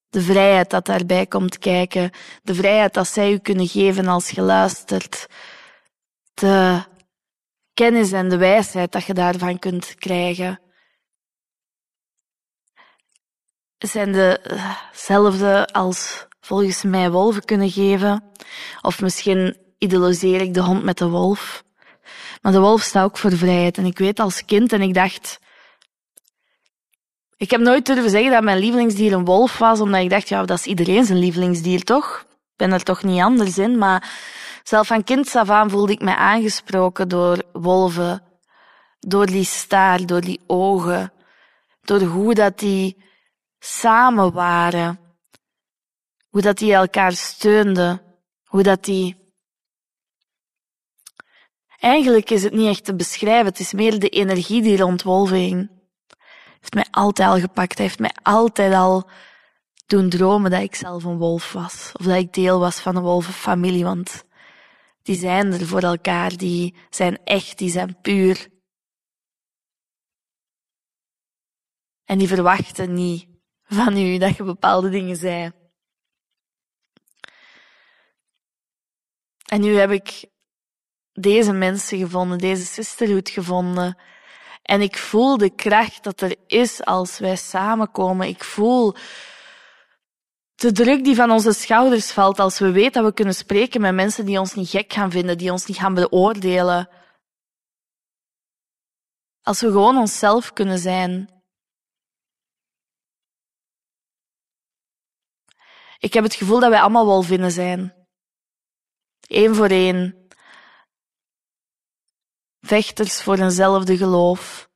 De 0.10 0.22
vrijheid 0.22 0.70
dat 0.70 0.86
daarbij 0.86 1.26
komt 1.26 1.58
kijken. 1.58 2.12
De 2.44 2.56
vrijheid 2.56 2.94
dat 2.94 3.08
zij 3.08 3.32
u 3.32 3.38
kunnen 3.38 3.68
geven 3.68 4.08
als 4.08 4.30
je 4.30 4.42
luistert. 4.42 5.28
De 6.34 6.84
kennis 7.80 8.12
en 8.12 8.30
de 8.30 8.38
wijsheid 8.38 8.92
dat 8.92 9.04
je 9.06 9.14
daarvan 9.14 9.60
kunt 9.60 9.96
krijgen. 9.96 10.60
Zijn 13.78 14.12
dezelfde 14.12 15.68
als 15.68 16.28
volgens 16.42 16.84
mij 16.84 17.12
wolven 17.12 17.46
kunnen 17.46 17.70
geven. 17.70 18.24
Of 18.82 19.02
misschien 19.02 19.58
idealiseer 19.78 20.42
ik 20.42 20.54
de 20.54 20.62
hond 20.62 20.84
met 20.84 20.98
de 20.98 21.10
wolf. 21.10 21.64
Maar 22.42 22.52
de 22.52 22.60
wolf 22.60 22.82
staat 22.82 23.04
ook 23.04 23.18
voor 23.18 23.32
vrijheid. 23.32 23.78
En 23.78 23.86
ik 23.86 23.98
weet 23.98 24.20
als 24.20 24.46
kind 24.46 24.74
en 24.74 24.82
ik 24.82 24.94
dacht, 24.94 25.40
ik 27.38 27.52
heb 27.52 27.62
nooit 27.62 27.86
durven 27.86 28.10
zeggen 28.10 28.32
dat 28.32 28.44
mijn 28.44 28.60
lievelingsdier 28.60 29.14
een 29.14 29.26
wolf 29.26 29.58
was, 29.58 29.80
omdat 29.80 30.02
ik 30.02 30.10
dacht, 30.10 30.30
ja, 30.30 30.46
dat 30.46 30.58
is 30.58 30.66
iedereen 30.66 31.06
zijn 31.06 31.20
lievelingsdier, 31.20 31.84
toch? 31.84 32.26
Ik 32.30 32.56
ben 32.56 32.72
er 32.72 32.84
toch 32.84 33.04
niet 33.04 33.22
anders 33.22 33.58
in, 33.58 33.78
maar 33.78 34.10
zelf 34.70 34.88
van 34.88 35.04
kind 35.04 35.36
af 35.36 35.50
aan 35.50 35.70
voelde 35.70 35.92
ik 35.92 36.02
mij 36.02 36.16
aangesproken 36.16 37.08
door 37.08 37.44
wolven, 37.52 38.24
door 39.00 39.26
die 39.26 39.44
staar, 39.44 40.06
door 40.06 40.22
die 40.22 40.40
ogen, 40.48 41.14
door 41.82 42.02
hoe 42.02 42.34
dat 42.34 42.60
die 42.60 43.04
samen 43.60 44.32
waren, 44.34 45.00
hoe 46.30 46.42
dat 46.42 46.58
die 46.58 46.74
elkaar 46.74 47.12
steunden, 47.12 48.02
hoe 48.44 48.64
dat 48.64 48.84
die 48.84 49.18
Eigenlijk 51.80 52.30
is 52.30 52.44
het 52.44 52.54
niet 52.54 52.68
echt 52.68 52.86
te 52.86 52.96
beschrijven, 52.96 53.46
het 53.46 53.60
is 53.60 53.74
meer 53.74 54.00
de 54.00 54.10
energie 54.10 54.62
die 54.62 54.78
rond 54.78 55.04
wolven 55.04 55.38
hing 55.38 55.80
heeft 56.60 56.74
mij 56.74 56.88
altijd 56.92 57.30
al 57.30 57.40
gepakt. 57.40 57.78
Hij 57.78 57.86
heeft 57.86 58.00
mij 58.00 58.16
altijd 58.22 58.74
al 58.74 59.10
doen 59.86 60.10
dromen 60.10 60.52
dat 60.52 60.62
ik 60.62 60.76
zelf 60.76 61.04
een 61.04 61.18
wolf 61.18 61.54
was. 61.54 61.92
Of 62.00 62.06
dat 62.06 62.16
ik 62.16 62.34
deel 62.34 62.60
was 62.60 62.80
van 62.80 62.96
een 62.96 63.04
wolvenfamilie, 63.04 63.84
want 63.84 64.24
die 65.10 65.18
zijn 65.18 65.54
er 65.54 65.68
voor 65.68 65.82
elkaar, 65.82 66.38
die 66.38 66.76
zijn 66.90 67.24
echt, 67.24 67.58
die 67.58 67.70
zijn 67.70 68.02
puur. 68.02 68.48
En 72.04 72.18
die 72.18 72.28
verwachten 72.28 72.94
niet 72.94 73.28
van 73.64 73.98
u 73.98 74.18
dat 74.18 74.36
je 74.36 74.44
bepaalde 74.44 74.90
dingen 74.90 75.16
zei. 75.16 75.52
En 79.46 79.62
nu 79.62 79.76
heb 79.76 79.92
ik 79.92 80.26
deze 81.12 81.54
mensen 81.54 81.98
gevonden, 81.98 82.38
deze 82.38 82.66
sisterhood 82.66 83.30
gevonden, 83.30 83.98
en 84.62 84.82
ik 84.82 84.98
voel 84.98 85.38
de 85.38 85.56
kracht 85.56 86.04
dat 86.04 86.22
er 86.22 86.36
is 86.48 86.86
als 86.86 87.20
wij 87.20 87.36
samenkomen. 87.36 88.28
Ik 88.28 88.44
voel 88.44 88.96
de 90.60 90.72
druk 90.72 91.04
die 91.04 91.16
van 91.16 91.32
onze 91.32 91.52
schouders 91.52 92.12
valt 92.12 92.40
als 92.40 92.60
we 92.60 92.72
weten 92.72 92.92
dat 92.92 93.04
we 93.04 93.14
kunnen 93.14 93.36
spreken 93.36 93.82
met 93.82 93.94
mensen 93.94 94.26
die 94.26 94.40
ons 94.40 94.54
niet 94.54 94.70
gek 94.70 94.94
gaan 94.94 95.12
vinden, 95.12 95.38
die 95.38 95.52
ons 95.52 95.66
niet 95.66 95.78
gaan 95.78 95.94
beoordelen. 95.94 96.90
Als 99.42 99.62
we 99.62 99.68
gewoon 99.68 99.98
onszelf 99.98 100.54
kunnen 100.54 100.80
zijn. 100.80 101.44
Ik 106.00 106.14
heb 106.14 106.24
het 106.24 106.36
gevoel 106.36 106.60
dat 106.60 106.70
wij 106.70 106.82
allemaal 106.82 107.06
wolvinnen 107.06 107.52
zijn. 107.52 107.94
Eén 109.28 109.56
voor 109.56 109.70
één 109.70 110.28
vechters 112.62 113.22
voor 113.22 113.38
eenzelfde 113.38 113.98
geloof. 113.98 114.70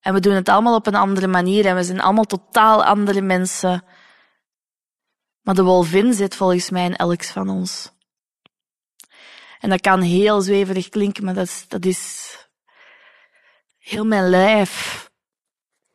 En 0.00 0.14
we 0.14 0.20
doen 0.20 0.34
het 0.34 0.48
allemaal 0.48 0.74
op 0.74 0.86
een 0.86 0.94
andere 0.94 1.26
manier 1.26 1.66
en 1.66 1.74
we 1.74 1.84
zijn 1.84 2.00
allemaal 2.00 2.24
totaal 2.24 2.84
andere 2.84 3.20
mensen. 3.20 3.84
Maar 5.48 5.56
de 5.56 5.62
wolvin 5.62 6.14
zit 6.14 6.34
volgens 6.34 6.70
mij 6.70 6.84
in 6.84 6.96
elk 6.96 7.24
van 7.24 7.48
ons. 7.48 7.92
En 9.60 9.70
dat 9.70 9.80
kan 9.80 10.00
heel 10.00 10.40
zweverig 10.40 10.88
klinken, 10.88 11.24
maar 11.24 11.34
dat 11.34 11.46
is, 11.46 11.64
dat 11.68 11.84
is 11.84 12.34
heel 13.78 14.04
mijn 14.04 14.28
lijf. 14.28 15.10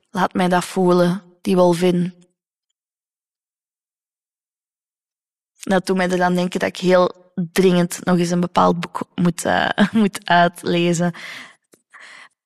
Laat 0.10 0.34
mij 0.34 0.48
dat 0.48 0.66
voelen, 0.66 1.24
die 1.42 1.56
wolvin. 1.56 2.28
Dat 5.60 5.86
doet 5.86 5.98
mij 5.98 6.10
er 6.10 6.18
dan 6.18 6.36
denken 6.36 6.60
dat 6.60 6.70
ik 6.70 6.78
heel 6.78 7.34
dringend 7.36 8.06
nog 8.06 8.18
eens 8.18 8.30
een 8.30 8.40
bepaald 8.40 8.80
boek 8.80 9.02
moet, 9.16 9.46
uh, 9.46 9.70
moet 9.92 10.30
uitlezen. 10.30 11.14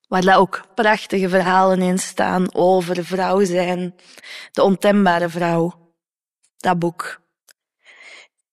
Waar 0.07 0.21
daar 0.21 0.39
ook 0.39 0.65
prachtige 0.75 1.29
verhalen 1.29 1.81
in 1.81 1.99
staan 1.99 2.53
over 2.53 3.05
vrouw 3.05 3.45
zijn. 3.45 3.95
De 4.51 4.63
ontembare 4.63 5.29
vrouw. 5.29 5.86
Dat 6.57 6.79
boek. 6.79 7.21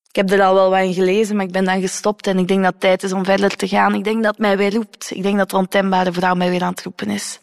Ik 0.08 0.16
heb 0.16 0.30
er 0.30 0.42
al 0.42 0.54
wel 0.54 0.70
wat 0.70 0.82
in 0.82 0.94
gelezen, 0.94 1.36
maar 1.36 1.44
ik 1.44 1.52
ben 1.52 1.64
dan 1.64 1.80
gestopt 1.80 2.26
en 2.26 2.38
ik 2.38 2.48
denk 2.48 2.62
dat 2.62 2.72
het 2.72 2.80
tijd 2.80 3.02
is 3.02 3.12
om 3.12 3.24
verder 3.24 3.56
te 3.56 3.68
gaan. 3.68 3.94
Ik 3.94 4.04
denk 4.04 4.22
dat 4.22 4.38
mij 4.38 4.56
weer 4.56 4.74
roept. 4.74 5.10
Ik 5.10 5.22
denk 5.22 5.38
dat 5.38 5.50
de 5.50 5.56
ontembare 5.56 6.12
vrouw 6.12 6.34
mij 6.34 6.50
weer 6.50 6.62
aan 6.62 6.70
het 6.70 6.82
roepen 6.82 7.10
is. 7.10 7.40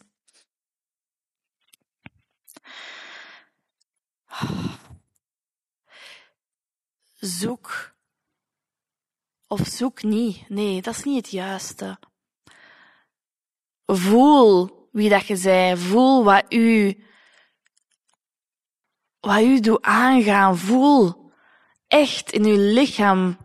Zoek 7.14 7.94
of 9.48 9.68
zoek 9.68 10.04
niet. 10.04 10.50
Nee, 10.50 10.82
dat 10.82 10.96
is 10.96 11.04
niet 11.04 11.16
het 11.16 11.30
juiste. 11.32 12.00
Voel 13.86 14.70
wie 14.92 15.10
dat 15.10 15.28
je 15.28 15.36
zij. 15.36 15.78
Voel 15.78 16.24
wat 16.24 16.54
u, 16.54 17.04
wat 19.22 19.42
u 19.42 19.60
doet 19.60 19.82
aangaan. 19.82 20.58
Voel 20.58 21.32
echt 21.88 22.32
in 22.32 22.46
uw 22.46 22.74
lichaam 22.74 23.38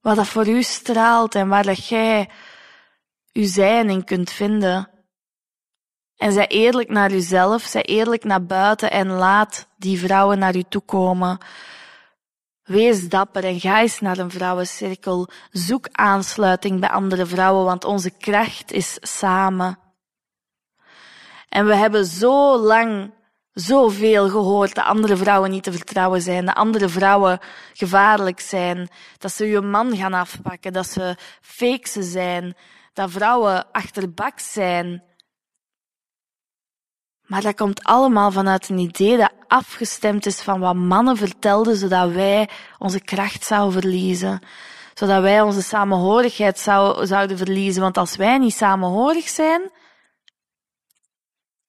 wat 0.00 0.16
dat 0.16 0.26
voor 0.26 0.48
u 0.48 0.62
straalt 0.62 1.34
en 1.34 1.48
waar 1.48 1.64
dat 1.64 1.86
jij 1.86 2.28
uw 3.32 3.46
zijn 3.46 3.90
in 3.90 4.04
kunt 4.04 4.30
vinden. 4.30 4.88
En 6.16 6.32
zij 6.32 6.46
eerlijk 6.46 6.88
naar 6.88 7.12
uzelf, 7.12 7.62
zij 7.62 7.82
eerlijk 7.82 8.24
naar 8.24 8.44
buiten 8.44 8.90
en 8.90 9.08
laat 9.08 9.68
die 9.76 9.98
vrouwen 9.98 10.38
naar 10.38 10.56
u 10.56 10.62
toe 10.62 10.82
komen. 10.82 11.38
Wees 12.62 13.08
dapper 13.08 13.44
en 13.44 13.60
ga 13.60 13.80
eens 13.80 14.00
naar 14.00 14.18
een 14.18 14.30
vrouwencirkel. 14.30 15.28
Zoek 15.50 15.88
aansluiting 15.92 16.80
bij 16.80 16.88
andere 16.88 17.26
vrouwen, 17.26 17.64
want 17.64 17.84
onze 17.84 18.10
kracht 18.10 18.72
is 18.72 18.98
samen. 19.00 19.78
En 21.54 21.66
we 21.66 21.74
hebben 21.74 22.04
zo 22.04 22.58
lang 22.58 23.12
zoveel 23.52 24.28
gehoord 24.28 24.74
dat 24.74 24.84
andere 24.84 25.16
vrouwen 25.16 25.50
niet 25.50 25.62
te 25.62 25.72
vertrouwen 25.72 26.22
zijn, 26.22 26.44
dat 26.46 26.54
andere 26.54 26.88
vrouwen 26.88 27.38
gevaarlijk 27.72 28.40
zijn, 28.40 28.88
dat 29.18 29.32
ze 29.32 29.46
je 29.46 29.60
man 29.60 29.96
gaan 29.96 30.14
afpakken, 30.14 30.72
dat 30.72 30.86
ze 30.86 31.16
fake 31.40 32.02
zijn, 32.02 32.56
dat 32.92 33.10
vrouwen 33.10 33.70
achterbaks 33.72 34.52
zijn. 34.52 35.02
Maar 37.26 37.42
dat 37.42 37.54
komt 37.54 37.84
allemaal 37.84 38.30
vanuit 38.30 38.68
een 38.68 38.78
idee 38.78 39.16
dat 39.16 39.32
afgestemd 39.48 40.26
is 40.26 40.40
van 40.40 40.60
wat 40.60 40.74
mannen 40.74 41.16
vertelden, 41.16 41.76
zodat 41.76 42.10
wij 42.10 42.48
onze 42.78 43.00
kracht 43.00 43.44
zouden 43.44 43.80
verliezen. 43.80 44.40
Zodat 44.94 45.22
wij 45.22 45.42
onze 45.42 45.62
samenhorigheid 45.62 46.58
zou, 46.58 47.06
zouden 47.06 47.36
verliezen. 47.36 47.82
Want 47.82 47.96
als 47.96 48.16
wij 48.16 48.38
niet 48.38 48.54
samenhorig 48.54 49.28
zijn, 49.28 49.70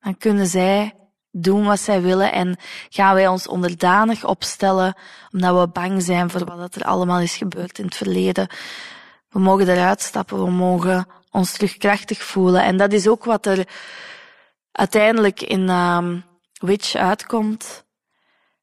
dan 0.06 0.18
kunnen 0.18 0.48
zij 0.48 0.94
doen 1.32 1.66
wat 1.66 1.80
zij 1.80 2.02
willen 2.02 2.32
en 2.32 2.58
gaan 2.90 3.14
wij 3.14 3.28
ons 3.28 3.48
onderdanig 3.48 4.26
opstellen, 4.26 4.96
omdat 5.32 5.60
we 5.60 5.68
bang 5.68 6.04
zijn 6.04 6.30
voor 6.30 6.46
wat 6.46 6.76
er 6.76 6.84
allemaal 6.84 7.20
is 7.20 7.36
gebeurd 7.36 7.80
in 7.80 7.86
het 7.86 7.96
verleden. 7.96 8.48
We 9.30 9.40
mogen 9.40 9.70
eruit 9.70 10.02
stappen, 10.02 10.44
we 10.44 10.52
mogen 10.52 11.08
ons 11.32 11.52
terug 11.52 11.78
krachtig 11.78 12.24
voelen. 12.24 12.64
En 12.64 12.78
dat 12.78 12.94
is 12.94 13.08
ook 13.08 13.24
wat 13.24 13.46
er 13.46 13.68
uiteindelijk 14.72 15.42
in 15.42 15.70
um, 15.70 16.24
Witch 16.54 16.96
uitkomt. 16.96 17.86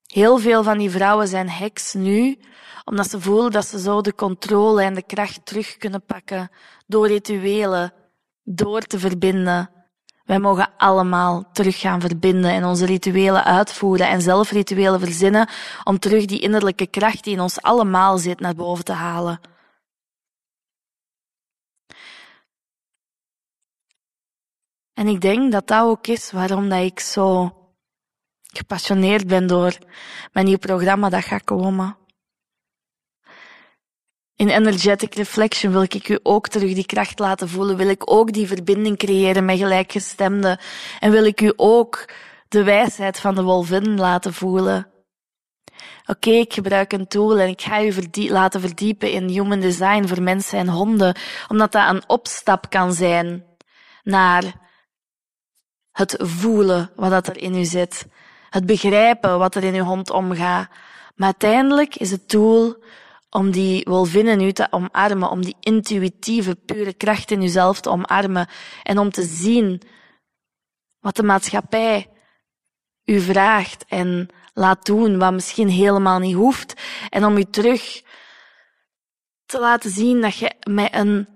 Heel 0.07 0.39
veel 0.39 0.63
van 0.63 0.79
die 0.79 0.91
vrouwen 0.91 1.29
zijn 1.29 1.51
heks 1.51 1.93
nu, 1.93 2.39
omdat 2.85 3.11
ze 3.11 3.21
voelen 3.21 3.51
dat 3.51 3.67
ze 3.67 3.81
zo 3.81 4.01
de 4.01 4.15
controle 4.15 4.83
en 4.83 4.95
de 4.95 5.07
kracht 5.07 5.47
terug 5.47 5.77
kunnen 5.77 6.05
pakken 6.05 6.51
door 6.87 7.07
rituelen, 7.07 7.93
door 8.43 8.81
te 8.81 8.99
verbinden. 8.99 9.82
Wij 10.25 10.39
mogen 10.39 10.71
allemaal 10.77 11.45
terug 11.53 11.79
gaan 11.81 12.01
verbinden 12.01 12.51
en 12.51 12.65
onze 12.65 12.87
rituelen 12.87 13.45
uitvoeren 13.45 14.09
en 14.09 14.23
zelf 14.23 14.51
rituelen 14.51 15.01
verzinnen 15.01 15.49
om 15.85 15.99
terug 15.99 16.25
die 16.25 16.41
innerlijke 16.41 16.87
kracht 16.87 17.25
die 17.25 17.33
in 17.33 17.41
ons 17.41 17.63
allemaal 17.63 18.19
zit 18.19 18.41
naar 18.41 18.55
boven 18.55 18.85
te 18.85 18.93
halen. 18.93 19.41
En 24.95 25.07
ik 25.07 25.21
denk 25.21 25.53
dat 25.53 25.67
dat 25.67 25.83
ook 25.83 26.07
is 26.07 26.31
waarom 26.31 26.69
dat 26.69 26.83
ik 26.83 27.01
zo 27.01 27.57
gepassioneerd 28.43 29.27
ben 29.27 29.47
door 29.47 29.79
mijn 30.33 30.47
nieuw 30.47 30.59
programma 30.59 31.09
dat 31.09 31.25
gaat 31.25 31.45
komen. 31.45 31.97
In 34.43 34.49
energetic 34.49 35.15
reflection 35.15 35.73
wil 35.73 35.83
ik 35.83 36.09
u 36.09 36.19
ook 36.23 36.49
terug 36.49 36.75
die 36.75 36.87
kracht 36.87 37.19
laten 37.19 37.49
voelen. 37.49 37.77
Wil 37.77 37.89
ik 37.89 38.11
ook 38.11 38.33
die 38.33 38.47
verbinding 38.47 38.99
creëren 38.99 39.45
met 39.45 39.59
gelijkgestemden. 39.59 40.59
En 41.01 41.11
wil 41.11 41.25
ik 41.25 41.41
u 41.41 41.53
ook 41.57 42.13
de 42.49 42.63
wijsheid 42.63 43.19
van 43.21 43.35
de 43.35 43.43
wolvin 43.43 43.99
laten 43.99 44.35
voelen. 44.35 44.87
Oké, 46.07 46.31
ik 46.31 46.53
gebruik 46.53 46.93
een 46.93 47.07
tool 47.07 47.39
en 47.39 47.49
ik 47.49 47.61
ga 47.61 47.83
u 47.83 47.93
laten 48.31 48.61
verdiepen 48.61 49.11
in 49.11 49.29
human 49.29 49.61
design 49.61 50.07
voor 50.07 50.23
mensen 50.23 50.59
en 50.59 50.69
honden, 50.69 51.17
omdat 51.49 51.73
dat 51.73 51.89
een 51.89 52.03
opstap 52.07 52.71
kan 52.71 52.93
zijn 52.93 53.45
naar 54.03 54.45
het 55.93 56.17
voelen 56.19 56.91
wat 56.97 57.27
er 57.27 57.37
in 57.37 57.55
u 57.55 57.65
zit, 57.65 58.07
het 58.51 58.67
begrijpen 58.67 59.39
wat 59.39 59.55
er 59.55 59.65
in 59.65 59.75
uw 59.75 59.85
hond 59.85 60.11
omgaat. 60.11 60.69
Maar 61.15 61.27
uiteindelijk 61.27 61.97
is 61.97 62.11
het 62.11 62.29
tool 62.29 62.77
om 63.35 63.51
die 63.51 63.85
wolvin 63.89 64.41
u 64.41 64.53
te 64.53 64.67
omarmen, 64.71 65.31
om 65.31 65.43
die 65.43 65.57
intuïtieve, 65.61 66.55
pure 66.55 66.93
kracht 66.93 67.31
in 67.31 67.43
uzelf 67.43 67.81
te 67.81 67.91
omarmen 67.91 68.49
en 68.83 68.99
om 68.99 69.11
te 69.11 69.23
zien 69.23 69.81
wat 71.01 71.17
de 71.17 71.23
maatschappij 71.23 72.09
u 73.05 73.21
vraagt 73.21 73.85
en 73.89 74.29
laat 74.55 74.87
doen 74.87 75.19
wat 75.19 75.33
misschien 75.33 75.69
helemaal 75.69 76.19
niet 76.19 76.35
hoeft. 76.35 76.81
En 77.09 77.25
om 77.25 77.37
u 77.37 77.45
terug 77.45 78.03
te 79.47 79.59
laten 79.59 79.91
zien 79.91 80.21
dat 80.21 80.37
je 80.37 80.53
met 80.69 80.95
een 80.95 81.29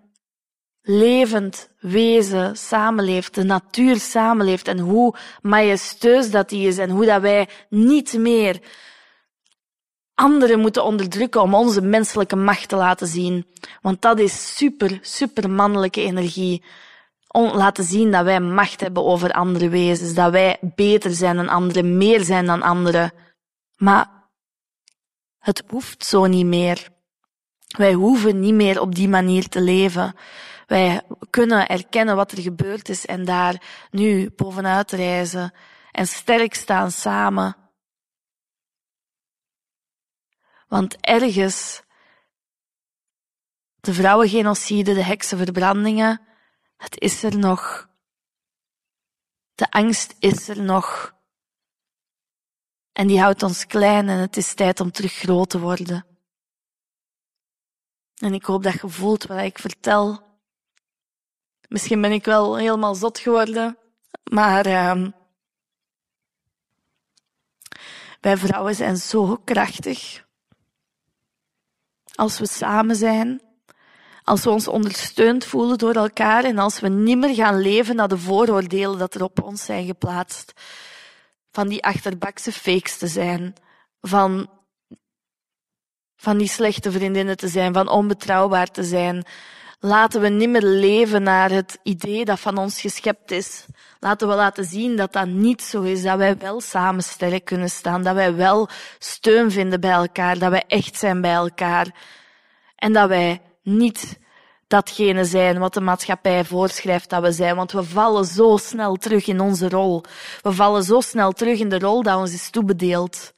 levend 0.83 1.71
wezen 1.81 2.57
samenleeft, 2.57 3.35
de 3.35 3.45
natuur 3.45 4.01
samenleeft 4.01 4.69
en 4.69 4.79
hoe 4.79 5.15
majesteus 5.43 6.31
dat 6.31 6.49
die 6.49 6.67
is 6.67 6.79
en 6.79 6.91
hoe 6.91 7.05
dat 7.05 7.21
wij 7.21 7.49
niet 7.69 8.19
meer 8.19 8.61
anderen 10.17 10.61
moeten 10.61 10.85
onderdrukken 10.85 11.43
om 11.43 11.55
onze 11.55 11.81
menselijke 11.81 12.37
macht 12.37 12.69
te 12.69 12.77
laten 12.77 13.07
zien. 13.07 13.47
Want 13.83 14.03
dat 14.03 14.19
is 14.19 14.57
super, 14.57 14.99
super 15.03 15.51
mannelijke 15.51 16.01
energie. 16.01 16.65
Om 17.27 17.57
laten 17.57 17.85
zien 17.85 18.11
dat 18.11 18.25
wij 18.25 18.41
macht 18.41 18.81
hebben 18.81 19.05
over 19.05 19.33
andere 19.33 19.69
wezens, 19.69 20.15
dat 20.15 20.31
wij 20.31 20.57
beter 20.61 21.11
zijn 21.11 21.37
dan 21.37 21.49
anderen, 21.49 21.97
meer 21.97 22.21
zijn 22.21 22.47
dan 22.47 22.63
anderen. 22.63 23.13
Maar 23.77 24.31
het 25.39 25.63
hoeft 25.69 26.05
zo 26.05 26.27
niet 26.27 26.47
meer. 26.47 26.89
Wij 27.79 27.93
hoeven 27.93 28.41
niet 28.41 28.55
meer 28.55 28.81
op 28.81 28.95
die 28.95 29.09
manier 29.09 29.49
te 29.49 29.61
leven. 29.61 30.15
Wij 30.67 31.03
kunnen 31.31 31.67
erkennen 31.67 32.17
wat 32.17 32.33
er 32.33 32.43
gebeurd 32.43 32.89
is 32.89 33.07
en 33.07 33.25
daar 33.25 33.63
nu 33.91 34.31
bovenuit 34.37 34.91
reizen 34.91 35.53
en 35.93 36.07
sterk 36.07 36.55
staan 36.55 36.91
samen. 36.91 37.66
Want 40.67 40.97
ergens, 41.01 41.83
de 43.81 43.95
vrouwengenocide, 43.95 44.95
de 44.95 45.03
heksenverbrandingen, 45.03 46.21
het 46.77 47.01
is 47.01 47.23
er 47.23 47.39
nog. 47.39 47.89
De 49.55 49.71
angst 49.71 50.15
is 50.19 50.49
er 50.49 50.63
nog. 50.63 51.15
En 52.93 53.07
die 53.07 53.21
houdt 53.21 53.43
ons 53.43 53.67
klein 53.67 54.09
en 54.09 54.19
het 54.19 54.37
is 54.37 54.55
tijd 54.55 54.81
om 54.81 54.91
terug 54.91 55.13
groot 55.13 55.51
te 55.51 55.61
worden. 55.61 56.07
En 58.17 58.35
ik 58.35 58.45
hoop 58.45 58.63
dat 58.63 58.81
je 58.81 58.89
voelt 58.89 59.25
wat 59.25 59.41
ik 59.41 59.59
vertel. 59.59 60.25
Misschien 61.69 62.01
ben 62.01 62.13
ik 62.13 62.25
wel 62.25 62.57
helemaal 62.57 62.95
zot 62.95 63.19
geworden, 63.19 63.79
maar 64.31 64.67
uh, 64.67 65.07
wij 68.21 68.37
vrouwen 68.37 68.75
zijn 68.75 68.97
zo 68.97 69.37
krachtig. 69.37 70.26
Als 72.17 72.39
we 72.39 72.47
samen 72.47 72.97
zijn, 72.97 73.41
als 74.25 74.45
we 74.45 74.51
ons 74.51 74.69
ondersteund 74.69 75.45
voelen 75.45 75.79
door 75.79 75.95
elkaar 75.95 76.45
en 76.45 76.59
als 76.59 76.81
we 76.81 76.89
niet 76.89 77.19
meer 77.19 77.35
gaan 77.35 77.61
leven 77.61 77.97
naar 77.97 78.09
de 78.09 78.19
vooroordelen 78.19 78.99
dat 78.99 79.15
er 79.15 79.23
op 79.23 79.43
ons 79.43 79.65
zijn 79.65 79.87
geplaatst. 79.87 80.53
Van 81.51 81.69
die 81.69 81.85
achterbakse 81.85 82.53
fakes 82.53 82.99
te 82.99 83.07
zijn, 83.07 83.55
van, 84.01 84.51
van 86.17 86.39
die 86.39 86.49
slechte 86.49 86.93
vriendinnen 86.93 87.37
te 87.37 87.49
zijn, 87.49 87.73
van 87.73 87.89
onbetrouwbaar 87.89 88.71
te 88.71 88.85
zijn. 88.85 89.25
Laten 89.79 90.21
we 90.21 90.29
niet 90.29 90.49
meer 90.49 90.63
leven 90.63 91.23
naar 91.23 91.51
het 91.51 91.79
idee 91.83 92.25
dat 92.25 92.41
van 92.41 92.59
ons 92.59 92.81
geschept 92.81 93.31
is. 93.31 93.67
Laten 94.01 94.29
we 94.29 94.35
laten 94.35 94.65
zien 94.65 94.97
dat 94.97 95.13
dat 95.13 95.27
niet 95.27 95.63
zo 95.63 95.83
is, 95.83 96.03
dat 96.03 96.19
wij 96.19 96.39
wel 96.39 96.61
samen 96.61 97.03
sterk 97.03 97.45
kunnen 97.45 97.71
staan, 97.71 98.03
dat 98.03 98.15
wij 98.15 98.35
wel 98.35 98.69
steun 98.99 99.51
vinden 99.51 99.81
bij 99.81 99.91
elkaar, 99.91 100.39
dat 100.39 100.51
wij 100.51 100.65
echt 100.67 100.97
zijn 100.97 101.21
bij 101.21 101.35
elkaar. 101.35 101.95
En 102.77 102.93
dat 102.93 103.09
wij 103.09 103.43
niet 103.63 104.19
datgene 104.67 105.25
zijn 105.25 105.59
wat 105.59 105.75
de 105.75 105.81
maatschappij 105.81 106.45
voorschrijft 106.45 107.11
dat 107.11 107.23
we 107.23 107.33
zijn, 107.33 107.57
want 107.57 107.73
we 107.73 107.83
vallen 107.83 108.25
zo 108.25 108.57
snel 108.57 108.97
terug 108.97 109.27
in 109.27 109.41
onze 109.41 109.69
rol. 109.69 110.03
We 110.43 110.53
vallen 110.53 110.83
zo 110.83 111.01
snel 111.01 111.33
terug 111.33 111.59
in 111.59 111.69
de 111.69 111.79
rol 111.79 112.03
dat 112.03 112.19
ons 112.19 112.33
is 112.33 112.51
toebedeeld. 112.51 113.35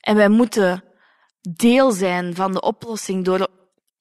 En 0.00 0.16
wij 0.16 0.28
moeten 0.28 0.84
deel 1.40 1.90
zijn 1.90 2.34
van 2.34 2.52
de 2.52 2.60
oplossing 2.60 3.24
door 3.24 3.48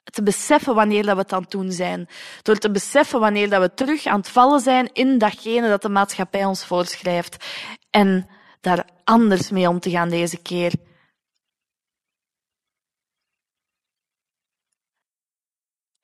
te 0.10 0.24
beseffen 0.24 0.76
wanneer 0.76 1.04
dat 1.04 1.16
we 1.16 1.22
het 1.22 1.34
aan 1.34 1.42
het 1.42 1.52
doen 1.52 1.72
zijn. 1.72 2.10
Door 2.42 2.58
te 2.58 2.72
beseffen 2.72 3.20
wanneer 3.20 3.50
dat 3.50 3.62
we 3.62 3.74
terug 3.74 4.06
aan 4.06 4.20
het 4.20 4.30
vallen 4.30 4.60
zijn 4.60 4.90
in 4.94 5.18
datgene 5.18 5.70
dat 5.70 5.82
de 5.82 5.90
maatschappij 5.90 6.46
ons 6.46 6.66
voorschrijft. 6.66 7.46
En 7.90 8.30
daar 8.62 8.86
anders 9.04 9.50
mee 9.50 9.70
om 9.70 9.80
te 9.80 9.90
gaan 9.90 10.10
deze 10.10 10.38
keer. 10.38 10.74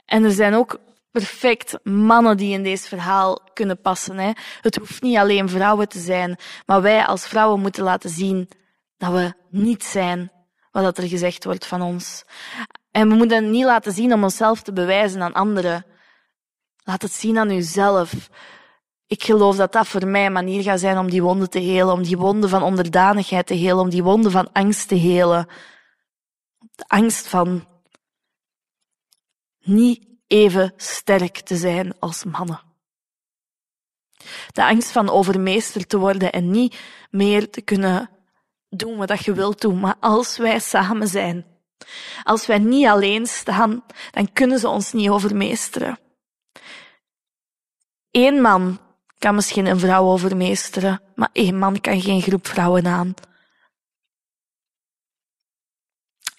En 0.05 0.23
er 0.23 0.31
zijn 0.31 0.53
ook 0.53 0.79
perfect 1.11 1.79
mannen 1.83 2.37
die 2.37 2.53
in 2.53 2.63
deze 2.63 2.87
verhaal 2.87 3.39
kunnen 3.53 3.81
passen. 3.81 4.17
Hè. 4.17 4.31
Het 4.61 4.75
hoeft 4.75 5.01
niet 5.01 5.17
alleen 5.17 5.49
vrouwen 5.49 5.89
te 5.89 5.99
zijn, 5.99 6.37
maar 6.65 6.81
wij 6.81 7.05
als 7.05 7.27
vrouwen 7.27 7.59
moeten 7.59 7.83
laten 7.83 8.09
zien 8.09 8.49
dat 8.97 9.11
we 9.11 9.33
niet 9.49 9.83
zijn 9.83 10.31
wat 10.71 10.97
er 10.97 11.07
gezegd 11.07 11.43
wordt 11.43 11.65
van 11.65 11.81
ons. 11.81 12.25
En 12.93 13.09
we 13.09 13.15
moeten 13.15 13.43
het 13.43 13.51
niet 13.51 13.65
laten 13.65 13.91
zien 13.91 14.13
om 14.13 14.23
onszelf 14.23 14.61
te 14.61 14.73
bewijzen 14.73 15.21
aan 15.21 15.33
anderen. 15.33 15.85
Laat 16.83 17.01
het 17.01 17.11
zien 17.11 17.37
aan 17.37 17.51
uzelf. 17.51 18.29
Ik 19.07 19.23
geloof 19.23 19.55
dat 19.55 19.71
dat 19.71 19.87
voor 19.87 20.07
mij 20.07 20.25
een 20.25 20.31
manier 20.31 20.63
gaat 20.63 20.79
zijn 20.79 20.97
om 20.97 21.09
die 21.09 21.23
wonden 21.23 21.49
te 21.49 21.59
helen, 21.59 21.93
om 21.93 22.03
die 22.03 22.17
wonden 22.17 22.49
van 22.49 22.63
onderdanigheid 22.63 23.47
te 23.47 23.53
helen, 23.53 23.79
om 23.79 23.89
die 23.89 24.03
wonden 24.03 24.31
van 24.31 24.51
angst 24.51 24.87
te 24.87 24.95
helen. 24.95 25.47
De 26.59 26.83
angst 26.87 27.27
van 27.27 27.67
niet 29.59 30.07
even 30.27 30.73
sterk 30.77 31.39
te 31.39 31.55
zijn 31.55 31.99
als 31.99 32.23
mannen. 32.23 32.61
De 34.51 34.65
angst 34.65 34.91
van 34.91 35.09
overmeesterd 35.09 35.89
te 35.89 35.97
worden 35.97 36.31
en 36.31 36.51
niet 36.51 36.79
meer 37.09 37.49
te 37.49 37.61
kunnen 37.61 38.09
doen 38.69 38.97
wat 38.97 39.25
je 39.25 39.33
wilt 39.33 39.61
doen, 39.61 39.79
maar 39.79 39.95
als 39.99 40.37
wij 40.37 40.59
samen 40.59 41.07
zijn, 41.07 41.52
als 42.23 42.45
wij 42.45 42.57
niet 42.57 42.87
alleen 42.87 43.27
staan, 43.27 43.83
dan 44.11 44.33
kunnen 44.33 44.59
ze 44.59 44.67
ons 44.67 44.91
niet 44.91 45.09
overmeesteren. 45.09 45.99
Eén 48.11 48.41
man 48.41 48.79
kan 49.17 49.35
misschien 49.35 49.65
een 49.65 49.79
vrouw 49.79 50.03
overmeesteren, 50.03 51.01
maar 51.15 51.29
één 51.31 51.57
man 51.57 51.81
kan 51.81 52.01
geen 52.01 52.21
groep 52.21 52.47
vrouwen 52.47 52.87
aan. 52.87 53.13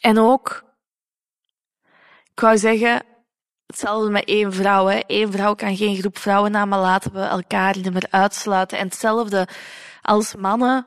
En 0.01 0.19
ook, 0.19 0.65
ik 2.33 2.41
wou 2.41 2.59
zeggen, 2.59 3.05
hetzelfde 3.67 4.11
met 4.11 4.25
één 4.25 4.53
vrouw. 4.53 4.87
Hè. 4.87 5.01
Eén 5.07 5.33
vrouw 5.33 5.55
kan 5.55 5.77
geen 5.77 5.97
groep 5.97 6.19
vrouwen 6.19 6.57
aan, 6.57 6.69
maar 6.69 6.79
laten 6.79 7.13
we 7.13 7.21
elkaar 7.21 7.77
niet 7.77 7.93
meer 7.93 8.07
uitsluiten. 8.11 8.79
En 8.79 8.87
hetzelfde 8.87 9.49
als 10.03 10.35
mannen 10.35 10.87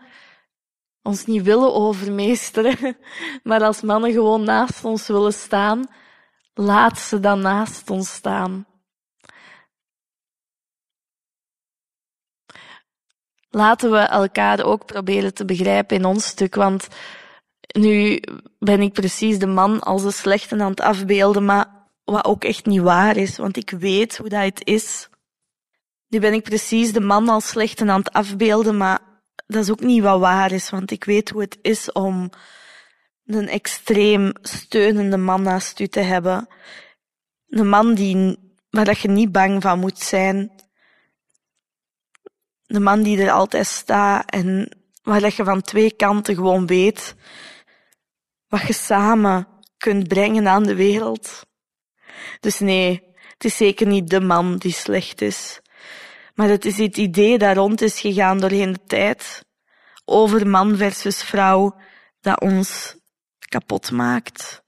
ons 1.07 1.25
niet 1.25 1.43
willen 1.43 1.73
overmeesteren, 1.73 2.97
maar 3.43 3.63
als 3.63 3.81
mannen 3.81 4.11
gewoon 4.11 4.43
naast 4.43 4.85
ons 4.85 5.07
willen 5.07 5.33
staan, 5.33 5.87
laat 6.53 6.99
ze 6.99 7.19
dan 7.19 7.39
naast 7.39 7.89
ons 7.89 8.13
staan. 8.13 8.65
Laten 13.49 13.91
we 13.91 13.97
elkaar 13.97 14.63
ook 14.65 14.85
proberen 14.85 15.33
te 15.33 15.45
begrijpen 15.45 15.97
in 15.97 16.05
ons 16.05 16.25
stuk, 16.25 16.55
want 16.55 16.87
nu 17.77 18.21
ben 18.59 18.81
ik 18.81 18.93
precies 18.93 19.39
de 19.39 19.47
man 19.47 19.79
als 19.79 20.03
de 20.03 20.11
slechte 20.11 20.59
aan 20.59 20.69
het 20.69 20.81
afbeelden, 20.81 21.45
maar 21.45 21.89
wat 22.03 22.25
ook 22.25 22.43
echt 22.43 22.65
niet 22.65 22.81
waar 22.81 23.17
is, 23.17 23.37
want 23.37 23.57
ik 23.57 23.69
weet 23.69 24.17
hoe 24.17 24.29
dat 24.29 24.43
het 24.43 24.65
is. 24.65 25.09
Nu 26.07 26.19
ben 26.19 26.33
ik 26.33 26.43
precies 26.43 26.93
de 26.93 26.99
man 26.99 27.29
als 27.29 27.47
slechte 27.47 27.85
aan 27.89 27.99
het 27.99 28.13
afbeelden, 28.13 28.77
maar 28.77 29.06
dat 29.47 29.63
is 29.63 29.71
ook 29.71 29.79
niet 29.79 30.01
wat 30.01 30.19
waar 30.19 30.51
is, 30.51 30.69
want 30.69 30.91
ik 30.91 31.03
weet 31.03 31.29
hoe 31.29 31.41
het 31.41 31.57
is 31.61 31.91
om 31.91 32.29
een 33.25 33.47
extreem 33.47 34.31
steunende 34.41 35.17
man 35.17 35.41
naast 35.41 35.79
u 35.79 35.87
te 35.87 35.99
hebben. 35.99 36.47
Een 37.47 37.69
man 37.69 37.93
die, 37.93 38.37
waar 38.69 38.85
dat 38.85 38.99
je 38.99 39.07
niet 39.07 39.31
bang 39.31 39.61
van 39.61 39.79
moet 39.79 39.99
zijn. 39.99 40.51
Een 42.65 42.83
man 42.83 43.01
die 43.01 43.21
er 43.21 43.31
altijd 43.31 43.67
staat 43.67 44.31
en 44.31 44.77
waar 45.03 45.21
je 45.21 45.43
van 45.43 45.61
twee 45.61 45.95
kanten 45.95 46.35
gewoon 46.35 46.65
weet 46.65 47.15
wat 48.47 48.67
je 48.67 48.73
samen 48.73 49.47
kunt 49.77 50.07
brengen 50.07 50.47
aan 50.47 50.63
de 50.63 50.75
wereld. 50.75 51.45
Dus 52.39 52.59
nee, 52.59 53.03
het 53.33 53.43
is 53.43 53.57
zeker 53.57 53.87
niet 53.87 54.09
de 54.09 54.19
man 54.21 54.57
die 54.57 54.71
slecht 54.71 55.21
is. 55.21 55.59
Maar 56.37 56.49
het 56.49 56.65
is 56.65 56.77
het 56.77 56.97
idee 56.97 57.37
dat 57.37 57.55
rond 57.55 57.81
is 57.81 57.99
gegaan 57.99 58.39
doorheen 58.39 58.73
de 58.73 58.83
tijd. 58.87 59.45
Over 60.05 60.47
man 60.47 60.77
versus 60.77 61.23
vrouw, 61.23 61.75
dat 62.21 62.41
ons 62.41 62.95
kapot 63.49 63.91
maakt. 63.91 64.63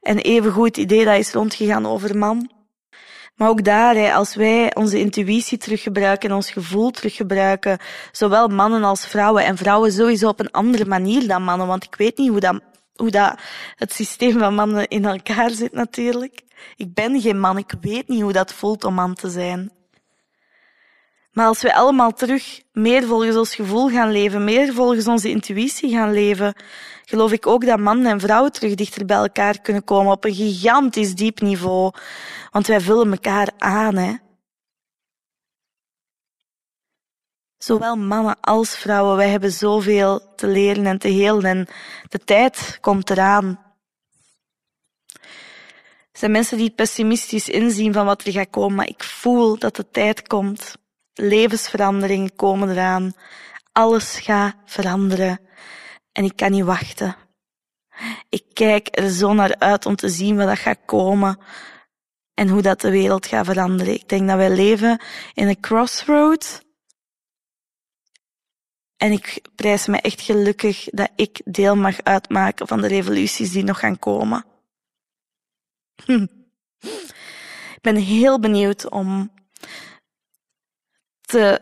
En 0.00 0.18
evengoed 0.18 0.66
het 0.66 0.76
idee 0.76 1.04
dat 1.04 1.18
is 1.18 1.32
rondgegaan 1.32 1.86
over 1.86 2.18
man. 2.18 2.50
Maar 3.34 3.48
ook 3.48 3.64
daar, 3.64 4.12
als 4.12 4.34
wij 4.34 4.74
onze 4.74 4.98
intuïtie 4.98 5.58
teruggebruiken 5.58 6.28
en 6.28 6.34
ons 6.34 6.50
gevoel 6.50 6.90
teruggebruiken, 6.90 7.78
zowel 8.12 8.48
mannen 8.48 8.84
als 8.84 9.06
vrouwen, 9.06 9.44
en 9.44 9.56
vrouwen 9.56 9.92
sowieso 9.92 10.28
op 10.28 10.40
een 10.40 10.50
andere 10.50 10.84
manier 10.84 11.26
dan 11.26 11.42
mannen, 11.42 11.66
want 11.66 11.84
ik 11.84 11.94
weet 11.94 12.18
niet 12.18 12.28
hoe 12.28 12.40
dat, 12.40 12.60
hoe 12.94 13.10
dat 13.10 13.40
het 13.74 13.92
systeem 13.92 14.38
van 14.38 14.54
mannen 14.54 14.88
in 14.88 15.04
elkaar 15.04 15.50
zit 15.50 15.72
natuurlijk. 15.72 16.42
Ik 16.76 16.94
ben 16.94 17.20
geen 17.20 17.40
man, 17.40 17.58
ik 17.58 17.74
weet 17.80 18.08
niet 18.08 18.22
hoe 18.22 18.32
dat 18.32 18.52
voelt 18.52 18.84
om 18.84 18.94
man 18.94 19.14
te 19.14 19.30
zijn. 19.30 19.77
Maar 21.38 21.46
als 21.46 21.62
we 21.62 21.74
allemaal 21.74 22.12
terug 22.12 22.62
meer 22.72 23.06
volgens 23.06 23.36
ons 23.36 23.54
gevoel 23.54 23.88
gaan 23.88 24.10
leven, 24.10 24.44
meer 24.44 24.72
volgens 24.72 25.06
onze 25.06 25.30
intuïtie 25.30 25.90
gaan 25.90 26.12
leven, 26.12 26.54
geloof 27.04 27.32
ik 27.32 27.46
ook 27.46 27.66
dat 27.66 27.78
mannen 27.78 28.12
en 28.12 28.20
vrouwen 28.20 28.52
terug 28.52 28.74
dichter 28.74 29.04
bij 29.04 29.16
elkaar 29.16 29.60
kunnen 29.60 29.84
komen 29.84 30.12
op 30.12 30.24
een 30.24 30.34
gigantisch 30.34 31.14
diep 31.14 31.40
niveau. 31.40 31.92
Want 32.50 32.66
wij 32.66 32.80
vullen 32.80 33.10
elkaar 33.10 33.50
aan, 33.58 33.96
hè. 33.96 34.14
Zowel 37.58 37.96
mannen 37.96 38.40
als 38.40 38.76
vrouwen, 38.76 39.16
wij 39.16 39.28
hebben 39.28 39.52
zoveel 39.52 40.34
te 40.34 40.46
leren 40.46 40.86
en 40.86 40.98
te 40.98 41.08
helen 41.08 41.44
en 41.44 41.66
de 42.08 42.18
tijd 42.18 42.78
komt 42.80 43.10
eraan. 43.10 43.60
Er 46.12 46.18
zijn 46.18 46.30
mensen 46.30 46.56
die 46.56 46.66
het 46.66 46.76
pessimistisch 46.76 47.48
inzien 47.48 47.92
van 47.92 48.06
wat 48.06 48.24
er 48.24 48.32
gaat 48.32 48.50
komen, 48.50 48.76
maar 48.76 48.88
ik 48.88 49.04
voel 49.04 49.58
dat 49.58 49.76
de 49.76 49.90
tijd 49.90 50.26
komt. 50.26 50.76
Levensveranderingen 51.20 52.36
komen 52.36 52.70
eraan. 52.70 53.12
Alles 53.72 54.18
gaat 54.18 54.56
veranderen. 54.64 55.40
En 56.12 56.24
ik 56.24 56.36
kan 56.36 56.50
niet 56.50 56.64
wachten. 56.64 57.16
Ik 58.28 58.44
kijk 58.52 58.88
er 58.90 59.10
zo 59.10 59.32
naar 59.32 59.58
uit 59.58 59.86
om 59.86 59.96
te 59.96 60.08
zien 60.08 60.36
wat 60.36 60.46
dat 60.46 60.58
gaat 60.58 60.78
komen 60.84 61.38
en 62.34 62.48
hoe 62.48 62.62
dat 62.62 62.80
de 62.80 62.90
wereld 62.90 63.26
gaat 63.26 63.46
veranderen. 63.46 63.94
Ik 63.94 64.08
denk 64.08 64.28
dat 64.28 64.36
wij 64.36 64.50
leven 64.50 65.00
in 65.34 65.48
een 65.48 65.60
crossroad. 65.60 66.66
En 68.96 69.12
ik 69.12 69.40
prijs 69.54 69.86
me 69.86 70.00
echt 70.00 70.20
gelukkig 70.20 70.84
dat 70.84 71.10
ik 71.16 71.40
deel 71.44 71.76
mag 71.76 72.02
uitmaken 72.02 72.66
van 72.66 72.80
de 72.80 72.86
revoluties 72.86 73.50
die 73.50 73.64
nog 73.64 73.78
gaan 73.78 73.98
komen. 73.98 74.44
Hm. 76.04 76.26
Ik 77.74 77.78
ben 77.80 77.96
heel 77.96 78.40
benieuwd 78.40 78.88
om 78.90 79.32
te 81.28 81.60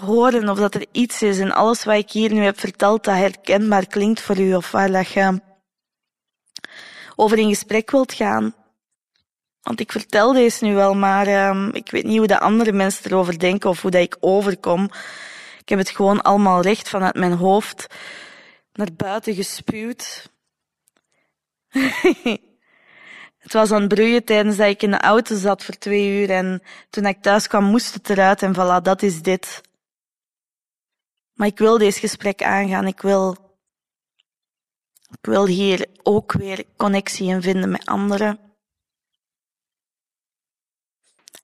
horen 0.00 0.48
of 0.48 0.58
dat 0.58 0.74
er 0.74 0.86
iets 0.92 1.22
is 1.22 1.38
in 1.38 1.52
alles 1.52 1.84
wat 1.84 1.96
ik 1.96 2.10
hier 2.10 2.32
nu 2.32 2.40
heb 2.40 2.60
verteld 2.60 3.04
dat 3.04 3.14
herkenbaar 3.14 3.86
klinkt 3.86 4.20
voor 4.20 4.38
u 4.38 4.54
of 4.54 4.70
waar 4.70 4.90
dat 4.90 5.08
je 5.08 5.40
over 7.16 7.38
in 7.38 7.48
gesprek 7.48 7.90
wilt 7.90 8.12
gaan. 8.12 8.54
Want 9.62 9.80
ik 9.80 9.92
vertel 9.92 10.32
deze 10.32 10.64
nu 10.64 10.74
wel, 10.74 10.94
maar 10.94 11.48
um, 11.48 11.74
ik 11.74 11.90
weet 11.90 12.04
niet 12.04 12.18
hoe 12.18 12.26
de 12.26 12.40
andere 12.40 12.72
mensen 12.72 13.04
erover 13.10 13.38
denken 13.38 13.70
of 13.70 13.82
hoe 13.82 13.90
dat 13.90 14.02
ik 14.02 14.16
overkom. 14.20 14.84
Ik 15.60 15.68
heb 15.68 15.78
het 15.78 15.90
gewoon 15.90 16.22
allemaal 16.22 16.60
recht 16.60 16.88
vanuit 16.88 17.14
mijn 17.14 17.32
hoofd 17.32 17.86
naar 18.72 18.92
buiten 18.96 19.34
gespuwd. 19.34 20.30
Het 23.46 23.54
was 23.54 23.72
aan 23.72 23.80
het 23.80 23.94
broeien 23.94 24.24
tijdens 24.24 24.56
dat 24.56 24.68
ik 24.68 24.82
in 24.82 24.90
de 24.90 25.00
auto 25.00 25.36
zat 25.36 25.64
voor 25.64 25.74
twee 25.74 26.20
uur 26.20 26.30
en 26.30 26.62
toen 26.90 27.06
ik 27.06 27.22
thuis 27.22 27.46
kwam 27.46 27.64
moest 27.64 27.94
het 27.94 28.10
eruit 28.10 28.42
en 28.42 28.54
voilà, 28.54 28.82
dat 28.82 29.02
is 29.02 29.22
dit. 29.22 29.60
Maar 31.32 31.46
ik 31.46 31.58
wil 31.58 31.78
deze 31.78 31.98
gesprek 31.98 32.42
aangaan. 32.42 32.86
Ik 32.86 33.00
wil, 33.00 33.36
ik 35.10 35.26
wil 35.26 35.46
hier 35.46 35.86
ook 36.02 36.32
weer 36.32 36.64
connectie 36.76 37.28
in 37.28 37.42
vinden 37.42 37.70
met 37.70 37.86
anderen. 37.86 38.38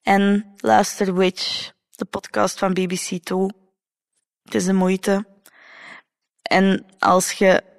En 0.02 0.54
luister 0.56 1.14
Witch, 1.14 1.72
de 1.90 2.04
podcast 2.04 2.58
van 2.58 2.72
BBC 2.72 3.24
toe. 3.24 3.52
Het 4.42 4.54
is 4.54 4.64
de 4.64 4.72
moeite. 4.72 5.26
En 6.42 6.86
als 6.98 7.32
je 7.32 7.71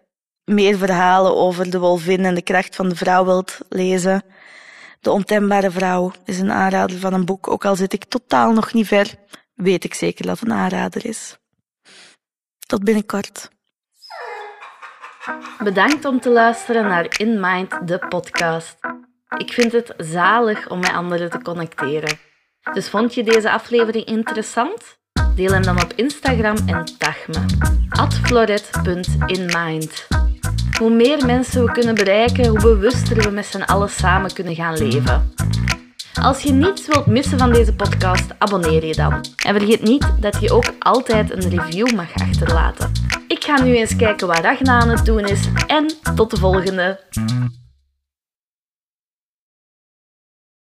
meer 0.46 0.78
verhalen 0.78 1.36
over 1.36 1.70
de 1.70 1.80
wolvin 1.80 2.26
en 2.26 2.36
de 2.36 2.42
kracht 2.42 2.76
van 2.76 2.90
de 2.90 2.96
vrouw 2.96 3.26
wilt 3.26 3.58
lezen, 3.70 4.24
De 5.00 5.12
Ontembare 5.12 5.72
Vrouw 5.72 6.12
is 6.26 6.40
een 6.40 6.52
aanrader 6.52 6.98
van 7.00 7.14
een 7.14 7.26
boek. 7.26 7.48
Ook 7.48 7.66
al 7.66 7.76
zit 7.76 7.94
ik 7.94 8.04
totaal 8.04 8.52
nog 8.52 8.74
niet 8.74 8.88
ver, 8.88 9.14
weet 9.54 9.84
ik 9.84 9.94
zeker 9.94 10.26
dat 10.26 10.40
het 10.40 10.50
een 10.50 10.56
aanrader 10.56 11.06
is. 11.06 11.38
Tot 12.68 12.84
binnenkort. 12.84 13.50
Bedankt 15.64 16.06
om 16.06 16.20
te 16.20 16.30
luisteren 16.30 16.84
naar 16.84 17.20
In 17.20 17.40
Mind, 17.40 17.88
de 17.88 18.00
podcast. 18.10 18.78
Ik 19.38 19.54
vind 19.54 19.72
het 19.72 19.94
zalig 19.98 20.70
om 20.70 20.80
met 20.80 20.92
anderen 20.92 21.30
te 21.30 21.42
connecteren. 21.42 22.18
Dus 22.74 22.90
vond 22.90 23.14
je 23.14 23.24
deze 23.24 23.52
aflevering 23.52 24.06
interessant? 24.06 24.98
Deel 25.36 25.52
hem 25.52 25.64
dan 25.64 25.84
op 25.84 25.94
Instagram 25.96 26.56
en 26.68 26.86
tag 26.98 27.28
me. 27.28 27.46
floret.inmind. 28.26 30.08
Hoe 30.80 30.90
meer 30.90 31.26
mensen 31.26 31.66
we 31.66 31.72
kunnen 31.72 31.96
bereiken, 31.96 32.48
hoe 32.48 32.62
bewuster 32.62 33.24
we 33.24 33.30
met 33.30 33.46
z'n 33.46 33.62
allen 33.62 33.90
samen 33.90 34.34
kunnen 34.34 34.56
gaan 34.56 34.78
leven. 34.78 35.34
Als 36.22 36.42
je 36.42 36.52
niets 36.52 36.88
wilt 36.88 37.06
missen 37.06 37.38
van 37.38 37.54
deze 37.54 37.76
podcast, 37.76 38.26
abonneer 38.38 38.86
je 38.86 38.94
dan. 38.94 39.26
En 39.46 39.56
vergeet 39.56 39.82
niet 39.82 40.08
dat 40.20 40.42
je 40.42 40.52
ook 40.52 40.74
altijd 40.80 41.32
een 41.32 41.50
review 41.50 41.92
mag 41.92 42.14
achterlaten. 42.14 42.92
Ik 43.28 43.44
ga 43.44 43.64
nu 43.64 43.76
eens 43.76 43.96
kijken 43.96 44.28
wat 44.28 44.40
Ragna 44.40 44.80
aan 44.80 44.90
het 44.90 45.06
doen 45.06 45.28
is 45.28 45.48
en 45.68 45.92
tot 46.16 46.32
de 46.32 46.38
volgende. 46.38 47.00